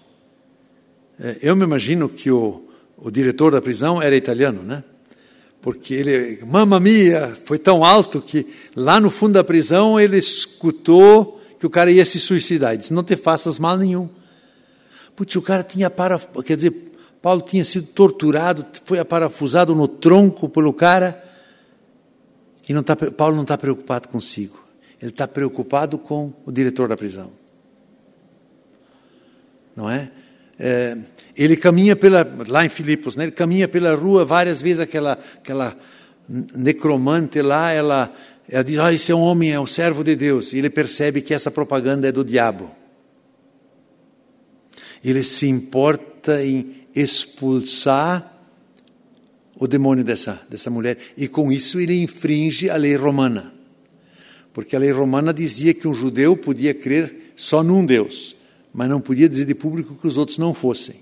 [1.19, 2.67] É, eu me imagino que o,
[2.97, 4.83] o diretor da prisão era italiano, né?
[5.63, 8.45] Porque ele, mamma mia, foi tão alto que
[8.75, 12.71] lá no fundo da prisão ele escutou que o cara ia se suicidar.
[12.71, 14.09] Ele disse: Não te faças mal nenhum.
[15.15, 16.71] Putz, o cara tinha para, quer dizer,
[17.21, 21.23] Paulo tinha sido torturado, foi aparafusado no tronco pelo cara.
[22.67, 24.59] E não tá, Paulo não está preocupado consigo.
[25.01, 27.31] Ele está preocupado com o diretor da prisão.
[29.73, 30.11] Não é?
[30.59, 30.97] É,
[31.35, 35.75] ele caminha pela, lá em Filipos, né, ele caminha pela rua várias vezes, aquela, aquela
[36.55, 38.13] necromante lá, ela,
[38.47, 41.21] ela diz, ah, esse é um homem, é um servo de Deus, e ele percebe
[41.21, 42.71] que essa propaganda é do diabo.
[45.03, 48.31] Ele se importa em expulsar
[49.59, 53.53] o demônio dessa, dessa mulher, e com isso ele infringe a lei romana.
[54.53, 58.35] Porque a lei romana dizia que um judeu podia crer só num Deus
[58.73, 60.95] mas não podia dizer de público que os outros não fossem.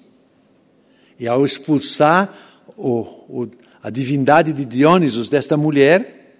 [1.17, 2.35] E ao expulsar
[2.75, 2.99] o,
[3.29, 3.47] o,
[3.81, 6.35] a divindade de Dionisos desta mulher,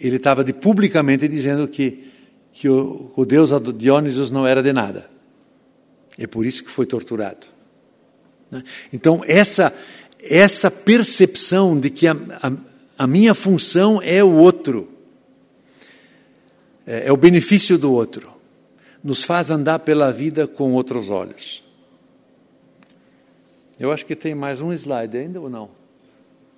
[0.00, 2.10] ele estava de, publicamente dizendo que,
[2.52, 5.10] que o, o deus Dionisos não era de nada.
[6.18, 7.46] É por isso que foi torturado.
[8.92, 9.74] Então, essa,
[10.22, 12.52] essa percepção de que a, a,
[12.98, 14.88] a minha função é o outro,
[16.86, 18.33] é, é o benefício do outro,
[19.04, 21.62] nos faz andar pela vida com outros olhos.
[23.78, 25.68] Eu acho que tem mais um slide ainda ou não?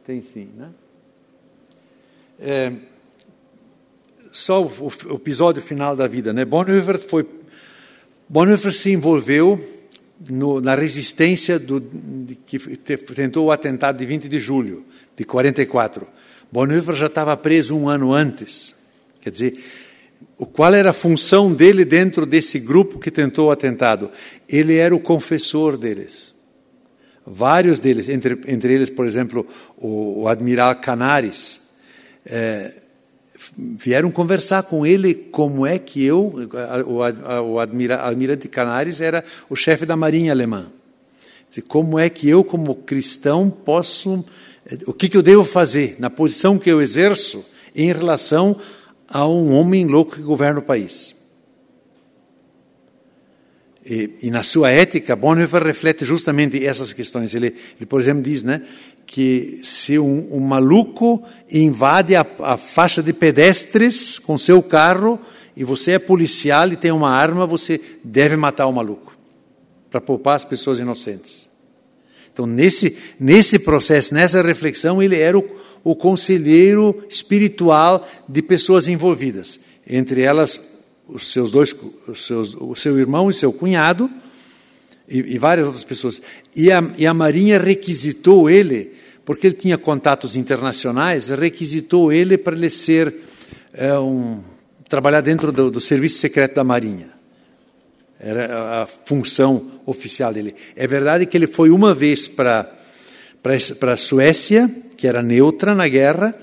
[0.06, 0.70] Tem sim, né?
[2.38, 2.72] É,
[4.30, 6.44] só o, o, episódio final da vida, né?
[6.44, 7.26] Bonhoeffer foi
[8.28, 9.58] Bonhoeffer se envolveu
[10.28, 14.84] no, na resistência do, de, que tentou o atentado de 20 de julho
[15.16, 16.06] de 44.
[16.52, 18.74] Bonhoeffer já estava preso um ano antes.
[19.20, 19.64] Quer dizer,
[20.44, 24.10] qual era a função dele dentro desse grupo que tentou o atentado?
[24.46, 26.34] Ele era o confessor deles.
[27.26, 29.46] Vários deles, entre, entre eles, por exemplo,
[29.78, 31.60] o, o admiral Canaris,
[32.24, 32.74] é,
[33.56, 36.48] vieram conversar com ele como é que eu,
[36.86, 40.70] o, o almirante Canaris era o chefe da marinha alemã.
[41.66, 44.24] Como é que eu, como cristão, posso,
[44.86, 48.60] o que, que eu devo fazer na posição que eu exerço em relação
[49.08, 51.14] a um homem louco que governa o país?
[53.88, 57.34] E, e, na sua ética, Bonhoeffer reflete justamente essas questões.
[57.36, 58.62] Ele, ele por exemplo, diz né,
[59.06, 65.20] que se um, um maluco invade a, a, faixa de pedestres com seu carro
[65.56, 69.16] e você é policial e tem uma arma, você deve matar o maluco
[69.88, 71.48] para poupar as pessoas inocentes.
[72.32, 75.44] Então, nesse, nesse processo, nessa reflexão, ele era o,
[75.82, 80.60] o conselheiro espiritual de pessoas envolvidas, entre elas
[81.08, 81.74] os seus dois,
[82.08, 84.10] os seus, o seu irmão e seu cunhado,
[85.08, 86.20] e, e várias outras pessoas.
[86.54, 88.92] E a, e a Marinha requisitou ele,
[89.24, 93.14] porque ele tinha contatos internacionais, requisitou ele para ele ser
[93.72, 94.40] é, um,
[94.88, 97.10] trabalhar dentro do, do serviço secreto da Marinha.
[98.18, 100.54] Era a função oficial dele.
[100.74, 102.72] É verdade que ele foi uma vez para
[103.78, 106.34] para a Suécia, que era neutra na guerra,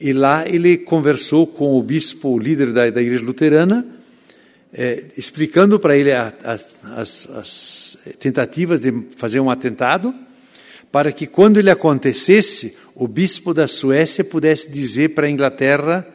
[0.00, 3.84] e lá ele conversou com o bispo, o líder da, da igreja luterana,
[4.72, 6.58] é, explicando para ele a, a,
[7.00, 10.14] as, as tentativas de fazer um atentado,
[10.90, 16.06] para que quando ele acontecesse, o bispo da Suécia pudesse dizer para a Inglaterra,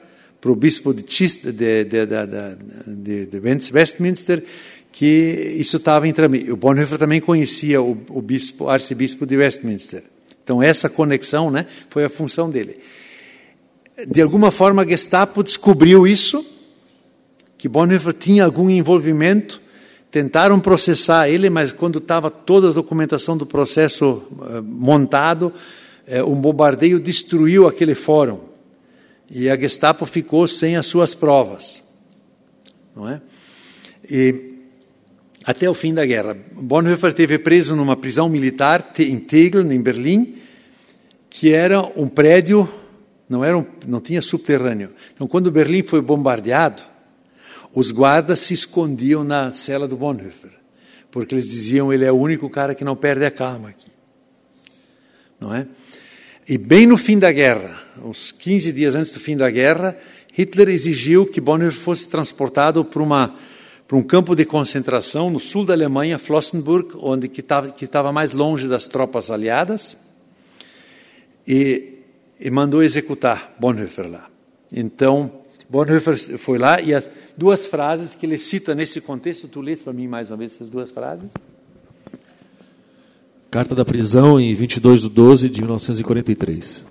[0.42, 3.42] para o bispo de, de, de, de,
[3.74, 4.44] Westminster,
[4.92, 6.52] que isso estava em trâmite.
[6.52, 10.04] O Bonhoeffer também conhecia o, o bispo, arcebispo de Westminster.
[10.46, 12.78] Então essa conexão, né, foi a função dele.
[14.08, 16.46] De alguma forma a Gestapo descobriu isso,
[17.58, 19.60] que Bonhoeffer tinha algum envolvimento,
[20.12, 25.52] tentaram processar ele, mas quando estava toda a documentação do processo uh, montado,
[26.08, 28.42] uh, um bombardeio destruiu aquele fórum.
[29.28, 31.82] E a Gestapo ficou sem as suas provas,
[32.96, 33.20] não é?
[34.08, 34.55] E
[35.46, 40.36] até o fim da guerra, Bonhoeffer teve preso numa prisão militar em Tegel, em Berlim,
[41.30, 42.68] que era um prédio
[43.28, 44.92] não, era um, não tinha subterrâneo.
[45.14, 46.84] Então, quando Berlim foi bombardeado,
[47.74, 50.52] os guardas se escondiam na cela do Bonhoeffer,
[51.12, 53.90] porque eles diziam ele é o único cara que não perde a calma aqui.
[55.40, 55.68] Não é?
[56.48, 59.98] E bem no fim da guerra, uns 15 dias antes do fim da guerra,
[60.32, 63.36] Hitler exigiu que Bonhoeffer fosse transportado para uma
[63.88, 68.68] para um campo de concentração no sul da Alemanha, Flossenburg, onde que estava mais longe
[68.68, 69.96] das tropas aliadas.
[71.48, 71.96] E
[72.40, 74.30] e mandou executar Bonhoeffer lá.
[74.74, 75.32] Então,
[75.70, 79.94] Bonhoeffer foi lá e as duas frases que ele cita nesse contexto, tu lês para
[79.94, 81.30] mim mais uma vez essas duas frases?
[83.50, 86.86] Carta da prisão em 22 de 12 de 1943.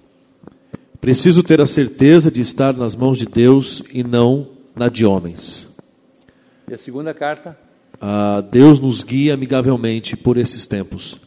[1.01, 5.64] Preciso ter a certeza de estar nas mãos de Deus e não na de homens.
[6.69, 7.57] E a segunda carta?
[8.01, 11.19] Ah, Deus nos guia amigavelmente por esses tempos,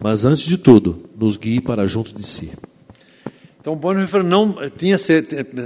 [0.00, 2.52] mas antes de tudo, nos guie para junto de si.
[3.60, 4.96] Então Bonhoeffer não tinha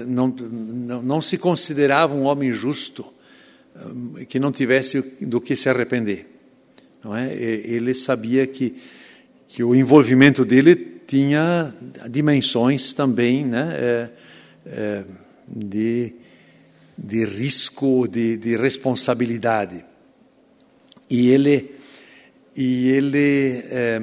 [0.06, 3.04] não, não, não se considerava um homem justo
[4.18, 6.26] eh, que não tivesse do que se arrepender,
[7.02, 7.34] não é?
[7.34, 8.76] Ele sabia que
[9.48, 11.74] que o envolvimento dele tinha
[12.10, 14.10] dimensões também, né?
[15.48, 16.12] De
[16.98, 19.84] de risco, de, de responsabilidade.
[21.08, 21.78] E ele
[22.56, 24.02] e ele é,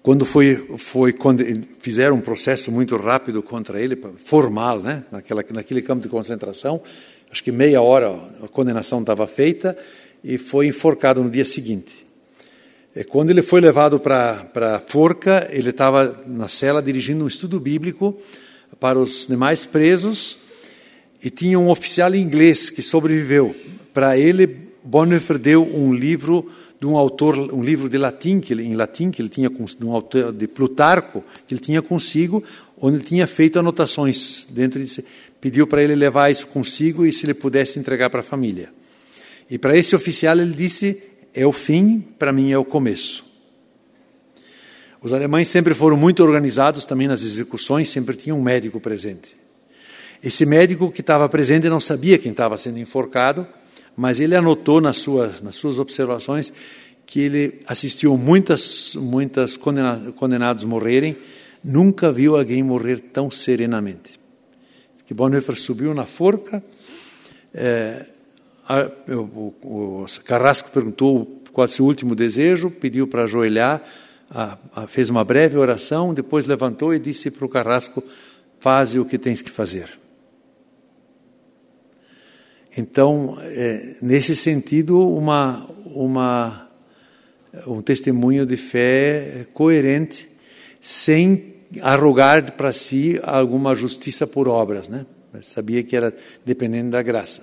[0.00, 1.42] quando foi, foi quando
[1.80, 5.02] fizeram um processo muito rápido contra ele, formal, né?
[5.10, 6.80] Naquela, naquele campo de concentração,
[7.28, 8.10] acho que meia hora
[8.42, 9.76] a condenação estava feita
[10.22, 12.06] e foi enforcado no dia seguinte.
[12.94, 17.58] E quando ele foi levado para a forca, ele estava na cela dirigindo um estudo
[17.58, 18.16] bíblico
[18.78, 20.43] para os demais presos
[21.24, 23.56] e tinha um oficial inglês que sobreviveu.
[23.94, 28.62] Para ele, Bonhoeffer deu um livro de um autor, um livro de latim que ele,
[28.62, 32.44] em latim que ele tinha de um autor de Plutarco que ele tinha consigo,
[32.78, 35.02] onde ele tinha feito anotações dentro de
[35.40, 38.68] pediu para ele levar isso consigo e se ele pudesse entregar para a família.
[39.48, 41.02] E para esse oficial ele disse:
[41.32, 43.24] é o fim, para mim é o começo.
[45.00, 49.43] Os alemães sempre foram muito organizados também nas execuções, sempre tinha um médico presente.
[50.24, 53.46] Esse médico que estava presente não sabia quem estava sendo enforcado,
[53.94, 56.50] mas ele anotou nas suas, nas suas observações
[57.04, 61.18] que ele assistiu muitas, muitas condenados morrerem,
[61.62, 64.18] nunca viu alguém morrer tão serenamente.
[65.04, 66.64] Que Bonhoeffer subiu na forca,
[67.52, 68.06] é,
[68.66, 73.82] a, o, o, Carrasco perguntou qual é o seu último desejo, pediu para ajoelhar,
[74.30, 78.02] a, a, fez uma breve oração, depois levantou e disse para o Carrasco:
[78.58, 80.03] Faze o que tens que fazer.
[82.76, 86.68] Então, é, nesse sentido, uma, uma,
[87.66, 90.28] um testemunho de fé coerente,
[90.80, 95.06] sem arrogar para si alguma justiça por obras, né?
[95.42, 96.14] sabia que era
[96.44, 97.42] dependendo da graça.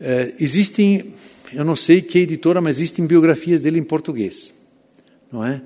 [0.00, 1.14] É, existem,
[1.52, 4.52] eu não sei que editora, mas existem biografias dele em português,
[5.30, 5.62] não é?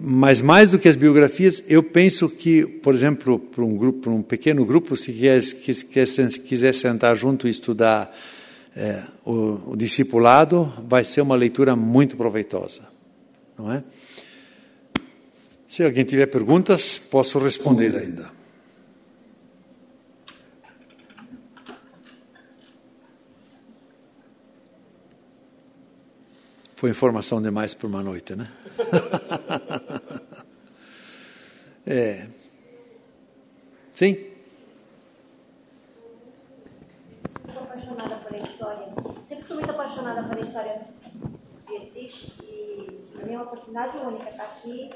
[0.00, 4.10] Mas mais do que as biografias, eu penso que, por exemplo, para um grupo, para
[4.10, 6.06] um pequeno grupo, se quer,
[6.44, 8.14] quiser sentar junto e estudar
[8.74, 12.82] é, o, o discipulado, vai ser uma leitura muito proveitosa,
[13.58, 13.84] não é?
[15.68, 18.33] Se alguém tiver perguntas, posso responder ainda.
[26.84, 28.46] Foi informação demais por uma noite, né?
[31.86, 32.28] é.
[33.90, 34.30] Sim?
[37.48, 38.88] Estou apaixonada por a história.
[39.24, 40.82] Sempre fui muito apaixonada por a história
[41.66, 44.90] de Dietrich e para mim é uma oportunidade única estar aqui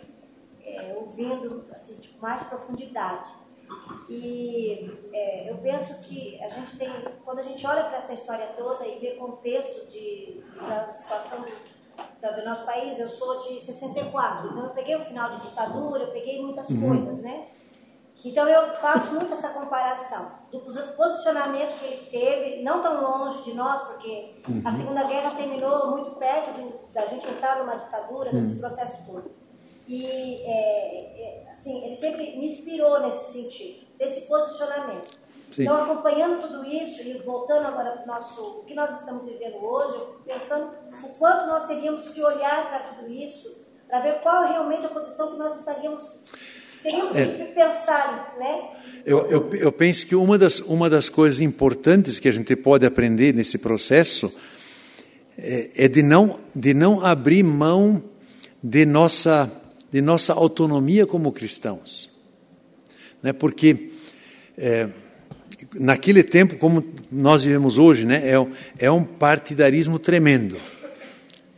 [0.63, 3.31] é, ouvindo assim, tipo, mais profundidade.
[4.11, 6.91] E é, eu penso que a gente tem,
[7.25, 11.47] quando a gente olha para essa história toda e vê contexto de, da situação
[12.21, 16.13] do nosso país, eu sou de 64, então eu peguei o final de ditadura, eu
[16.13, 16.89] peguei muitas uhum.
[16.89, 17.47] coisas, né?
[18.25, 23.55] Então eu faço muito essa comparação do posicionamento que ele teve, não tão longe de
[23.55, 24.63] nós, porque uhum.
[24.65, 28.41] a Segunda Guerra terminou muito perto de, da gente entrar numa ditadura, uhum.
[28.41, 29.31] desse processo todo.
[29.87, 35.17] E é, é, assim, ele sempre me inspirou nesse sentido, desse posicionamento.
[35.53, 35.63] Sim.
[35.63, 39.65] Então, acompanhando tudo isso e voltando agora para o nosso, o que nós estamos vivendo
[39.65, 40.73] hoje, pensando
[41.03, 43.57] o quanto nós teríamos que olhar para tudo isso,
[43.89, 46.27] para ver qual realmente a posição que nós estaríamos
[46.83, 47.27] teríamos é.
[47.27, 48.71] que pensar, né?
[49.05, 52.85] Eu, eu, eu penso que uma das, uma das coisas importantes que a gente pode
[52.87, 54.33] aprender nesse processo
[55.37, 58.03] é, é de, não, de não abrir mão
[58.63, 59.51] de nossa,
[59.91, 62.11] de nossa autonomia como cristãos.
[63.23, 63.33] Né?
[63.33, 63.93] Porque
[64.57, 64.89] é,
[65.75, 70.57] naquele tempo, como nós vivemos hoje, né, é, é um partidarismo tremendo,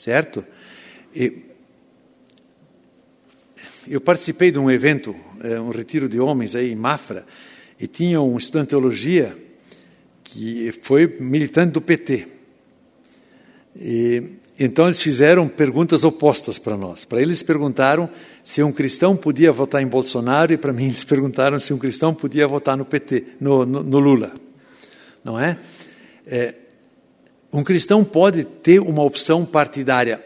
[0.00, 0.44] certo?
[1.14, 1.44] E,
[3.86, 7.24] eu participei de um evento, é, um retiro de homens aí em Mafra,
[7.78, 9.36] e tinha um estudante de teologia
[10.24, 12.26] que foi militante do PT.
[13.76, 14.22] E,
[14.58, 17.04] então eles fizeram perguntas opostas para nós.
[17.04, 18.08] Para eles perguntaram
[18.44, 22.14] se um cristão podia votar em Bolsonaro e para mim eles perguntaram se um cristão
[22.14, 24.32] podia votar no PT, no, no, no Lula,
[25.24, 25.58] não é?
[26.26, 26.54] é?
[27.52, 30.24] Um cristão pode ter uma opção partidária.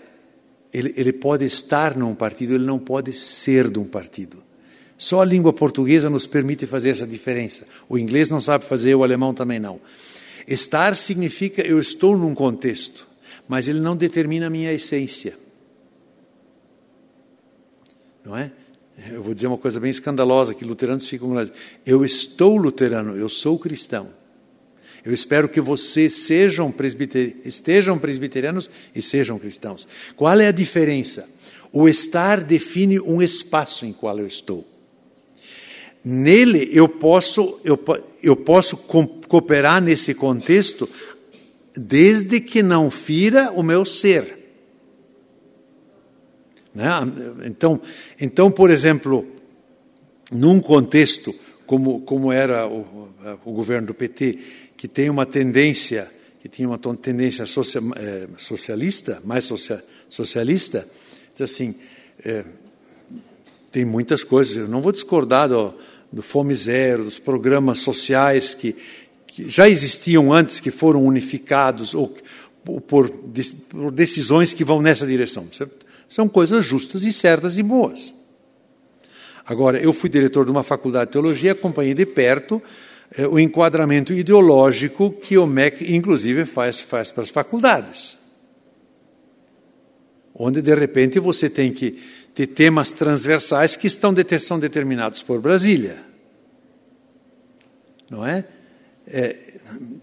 [0.73, 4.43] Ele, ele pode estar num partido, ele não pode ser de um partido.
[4.99, 7.65] Só a língua portuguesa nos permite fazer essa diferença.
[7.89, 9.81] O inglês não sabe fazer, o alemão também não.
[10.47, 13.07] Estar significa eu estou num contexto
[13.49, 15.37] mas ele não determina a minha essência.
[18.25, 18.51] Não é?
[19.11, 21.35] Eu vou dizer uma coisa bem escandalosa que luteranos ficam
[21.85, 24.09] eu estou luterano, eu sou cristão.
[25.05, 27.37] Eu espero que vocês sejam presbiter...
[27.45, 29.87] estejam presbiterianos e sejam cristãos.
[30.17, 31.29] Qual é a diferença?
[31.71, 34.67] O estar define um espaço em qual eu estou.
[36.03, 37.79] Nele eu posso, eu,
[38.23, 40.89] eu posso cooperar nesse contexto
[41.77, 44.39] desde que não fira o meu ser.
[46.75, 46.89] Né?
[47.45, 47.81] Então,
[48.21, 49.27] então, por exemplo,
[50.31, 51.35] num contexto
[51.67, 53.09] como, como era o,
[53.45, 54.39] o governo do PT,
[54.77, 56.11] que tem uma tendência,
[56.43, 59.79] que tinha uma tendência é, socialista, mais social,
[60.09, 60.87] socialista,
[61.41, 61.75] assim,
[62.25, 62.45] é,
[63.71, 64.57] tem muitas coisas.
[64.57, 65.75] Eu não vou discordar do,
[66.13, 68.77] do Fome Zero, dos programas sociais que,
[69.27, 72.15] que já existiam antes, que foram unificados, ou
[72.65, 73.11] por, por
[73.91, 75.47] decisões que vão nessa direção.
[76.09, 78.15] São coisas justas e certas e boas.
[79.45, 82.63] Agora, eu fui diretor de uma faculdade de teologia, acompanhei de perto
[83.31, 88.19] o enquadramento ideológico que o MEC, inclusive, faz, faz para as faculdades.
[90.35, 92.03] Onde, de repente, você tem que
[92.35, 96.05] ter temas transversais que estão, são determinados por Brasília.
[98.11, 98.45] Não é?
[99.07, 99.55] é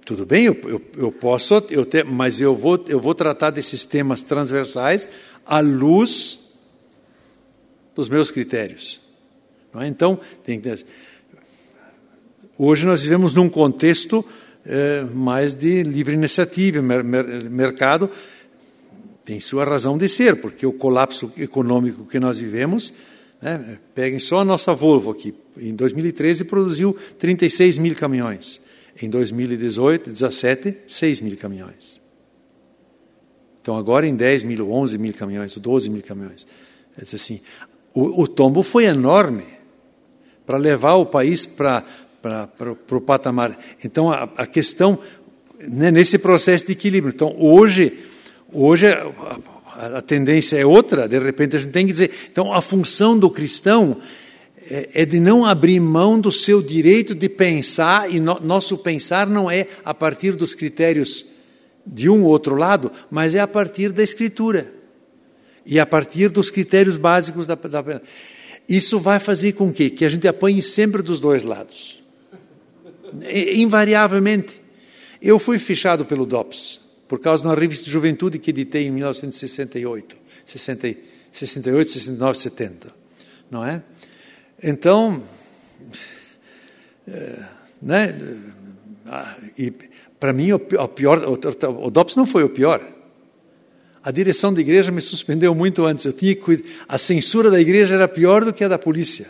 [0.06, 3.86] tudo bem, eu, eu, eu posso, eu te, mas eu vou, eu vou tratar desses
[3.86, 5.08] temas transversais
[5.46, 6.52] à luz
[7.94, 9.00] dos meus critérios.
[9.76, 9.88] É?
[9.88, 10.70] Então, tem que,
[12.66, 14.24] hoje nós vivemos num contexto
[14.66, 18.10] é, mais de livre iniciativa, mer, mercado
[19.24, 22.94] tem sua razão de ser, porque o colapso econômico que nós vivemos,
[23.42, 28.60] né, peguem só a nossa Volvo aqui, em 2013 produziu 36 mil caminhões,
[29.02, 32.02] em 2018, 17, 6 mil caminhões.
[33.62, 36.48] Então agora em 10 mil, 11 mil caminhões, 12 mil caminhões.
[36.98, 37.40] É assim,
[37.94, 39.46] o, o tombo foi enorme
[40.46, 41.86] para levar o país para
[42.92, 43.58] o patamar.
[43.84, 45.00] Então, a, a questão,
[45.60, 47.14] né, nesse processo de equilíbrio.
[47.14, 47.94] Então, hoje,
[48.52, 49.12] hoje a,
[49.76, 52.12] a, a, tendência é outra, de repente a gente tem que dizer.
[52.32, 53.98] Então, a função do cristão
[54.70, 59.28] é, é de não abrir mão do seu direito de pensar, e no, nosso pensar
[59.28, 61.26] não é a partir dos critérios
[61.86, 64.74] de um ou outro lado, mas é a partir da Escritura.
[65.66, 68.02] E a partir dos critérios básicos da, da
[68.68, 72.01] isso vai fazer com que, que a gente apanhe sempre dos dois lados.
[73.56, 74.62] Invariavelmente.
[75.22, 78.92] Eu fui fechado pelo DOPS, por causa de uma revista de juventude que editei em
[78.92, 80.16] 1968,
[80.46, 80.96] 60,
[81.32, 82.88] 68, 69, 70.
[83.50, 83.84] Não é?
[84.64, 85.22] Então,
[87.08, 87.40] é,
[87.82, 88.16] né?
[89.58, 89.74] E
[90.20, 92.82] para mim, o pior, o, DOPS não foi o pior.
[94.04, 96.06] A direção da igreja me suspendeu muito antes.
[96.06, 96.36] Eu tinha
[96.88, 99.28] a censura da igreja era pior do que a da polícia.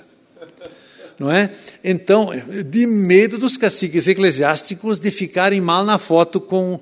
[1.22, 1.52] Não é?
[1.84, 2.32] Então,
[2.68, 6.80] de medo dos caciques eclesiásticos de ficarem mal na foto com,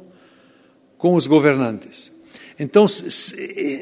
[0.98, 2.10] com os governantes.
[2.58, 2.86] Então,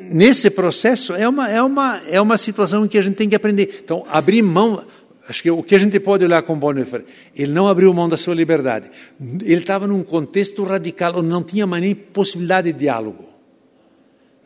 [0.05, 3.35] nesse processo, é uma, é, uma, é uma situação em que a gente tem que
[3.35, 3.81] aprender.
[3.83, 4.83] Então, abrir mão.
[5.29, 7.05] Acho que o que a gente pode olhar com Bonhoeffer,
[7.35, 8.89] ele não abriu mão da sua liberdade.
[9.21, 13.27] Ele estava num contexto radical, onde não tinha mais nem possibilidade de diálogo.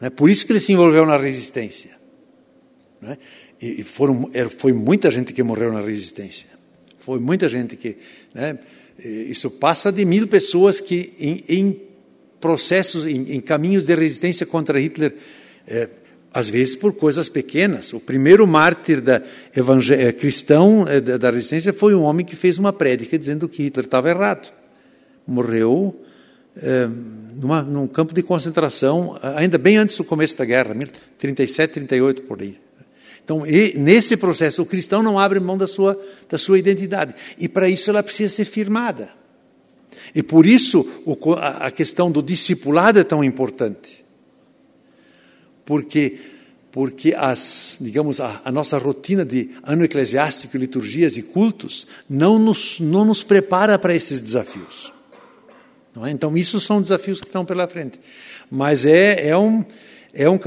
[0.02, 1.92] É por isso que ele se envolveu na resistência.
[3.02, 3.18] Né?
[3.62, 6.48] E foram, foi muita gente que morreu na resistência.
[7.00, 7.96] Foi muita gente que.
[8.34, 8.58] Né?
[8.98, 11.82] Isso passa de mil pessoas que, em, em
[12.40, 15.14] processos, em, em, caminhos de resistência contra Hitler,
[15.68, 15.88] é,
[16.34, 17.94] às vezes por coisas pequenas.
[17.94, 19.22] O primeiro mártir da
[19.54, 23.64] é, cristão é, da, da resistência foi um homem que fez uma prédica dizendo que
[23.64, 24.52] Hitler estava errado.
[25.28, 26.00] Morreu
[26.58, 26.88] é,
[27.36, 30.76] numa, num campo de concentração, ainda bem antes do começo da guerra,
[31.20, 32.58] 37, 38 por aí.
[33.32, 33.46] Então,
[33.82, 35.98] nesse processo, o cristão não abre mão da sua,
[36.30, 37.16] da sua identidade.
[37.40, 39.10] E para isso ela precisa ser firmada.
[40.14, 40.86] E por isso
[41.40, 44.04] a questão do discipulado é tão importante.
[45.64, 46.20] Porque
[46.74, 52.80] porque as, digamos, a, a, nossa rotina de ano eclesiástico, liturgias e cultos não nos,
[52.80, 54.94] não nos prepara para esses desafios.
[56.06, 56.10] É?
[56.10, 58.00] Então, isso são desafios que estão pela frente.
[58.50, 59.66] Mas é, é um.
[60.14, 60.38] É um,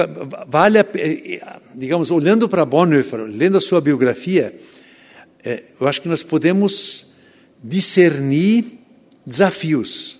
[0.47, 4.55] vale, a, é, digamos, olhando para Bonhoeffer, lendo a sua biografia,
[5.43, 7.15] é, eu acho que nós podemos
[7.63, 8.79] discernir
[9.27, 10.19] desafios.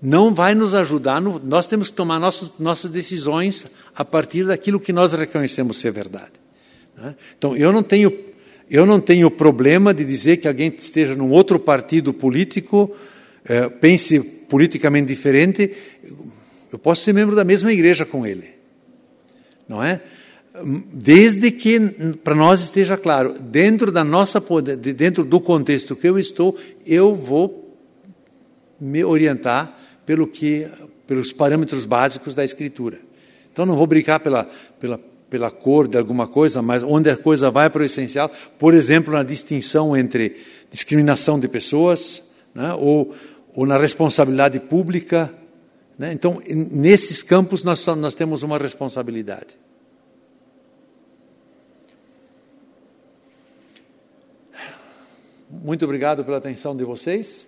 [0.00, 4.80] Não vai nos ajudar, no, nós temos que tomar nossas, nossas decisões a partir daquilo
[4.80, 6.32] que nós reconhecemos ser verdade.
[6.96, 7.14] Né?
[7.36, 8.28] Então, eu não tenho
[8.70, 12.94] eu não tenho problema de dizer que alguém esteja num outro partido político,
[13.42, 15.72] é, pense politicamente diferente,
[16.70, 18.57] eu posso ser membro da mesma igreja com ele.
[19.68, 20.00] Não é?
[20.92, 21.78] Desde que
[22.24, 24.42] para nós esteja claro, dentro da nossa
[24.96, 27.76] dentro do contexto que eu estou, eu vou
[28.80, 30.66] me orientar pelo que
[31.06, 32.98] pelos parâmetros básicos da escritura.
[33.52, 34.48] Então não vou brincar pela
[34.80, 34.98] pela
[35.30, 39.12] pela cor de alguma coisa, mas onde a coisa vai para o essencial, por exemplo,
[39.12, 40.36] na distinção entre
[40.70, 43.14] discriminação de pessoas, né, ou
[43.54, 45.32] ou na responsabilidade pública.
[45.98, 46.12] Né?
[46.12, 49.58] Então, nesses campos, nós, nós temos uma responsabilidade.
[55.50, 57.44] Muito obrigado pela atenção de vocês.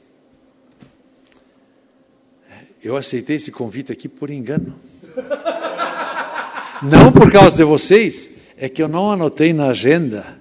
[2.83, 4.75] Eu aceitei esse convite aqui por engano.
[6.83, 10.39] Não por causa de vocês, é que eu não anotei na agenda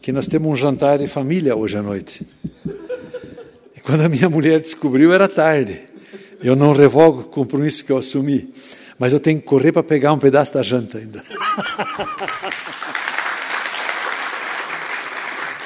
[0.00, 2.26] que nós temos um jantar de família hoje à noite.
[3.84, 5.91] Quando a minha mulher descobriu, era tarde.
[6.42, 8.52] Eu não revogo o compromisso que eu assumi,
[8.98, 11.22] mas eu tenho que correr para pegar um pedaço da janta ainda.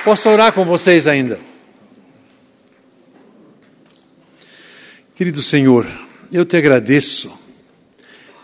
[0.05, 1.41] Posso orar com vocês ainda?
[5.17, 5.87] Querido Senhor,
[6.31, 7.33] eu te agradeço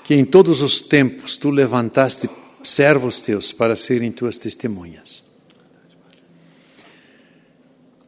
[0.03, 2.31] que em todos os tempos tu levantaste
[2.65, 5.23] servos teus para serem tuas testemunhas.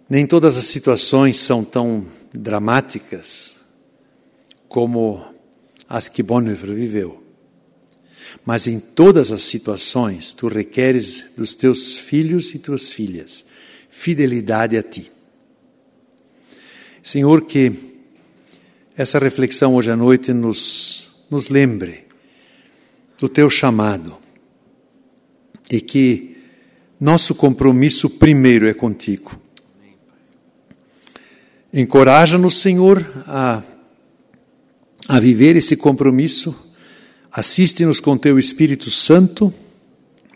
[0.08, 3.53] Nem todas as situações são tão dramáticas
[4.74, 5.24] como
[5.88, 7.22] as que Bonhoeffer viveu.
[8.44, 13.44] Mas em todas as situações, tu requeres dos teus filhos e tuas filhas
[13.88, 15.12] fidelidade a ti.
[17.00, 17.72] Senhor, que
[18.96, 22.06] essa reflexão hoje à noite nos, nos lembre
[23.16, 24.18] do teu chamado
[25.70, 26.36] e que
[26.98, 29.40] nosso compromisso primeiro é contigo.
[31.72, 33.62] Encoraja-nos, Senhor, a,
[35.08, 36.54] a viver esse compromisso.
[37.30, 39.52] Assiste-nos com teu Espírito Santo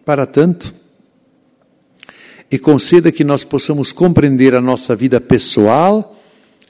[0.04, 0.74] para tanto
[2.50, 6.16] e conceda que nós possamos compreender a nossa vida pessoal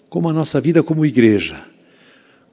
[0.09, 1.69] como a nossa vida como igreja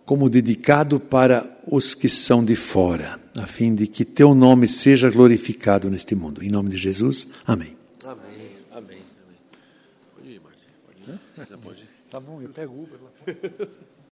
[0.06, 5.10] como dedicado para os que são de fora, a fim de que teu nome seja
[5.10, 6.44] glorificado neste mundo.
[6.44, 7.76] Em nome de Jesus, amém.
[8.04, 9.02] Amém, amém, amém.
[10.16, 10.68] Pode ir, Martim.
[10.86, 11.50] Pode ir?
[11.50, 11.90] Já pode ir.
[12.10, 13.68] Tá bom, eu pego o Uber lá.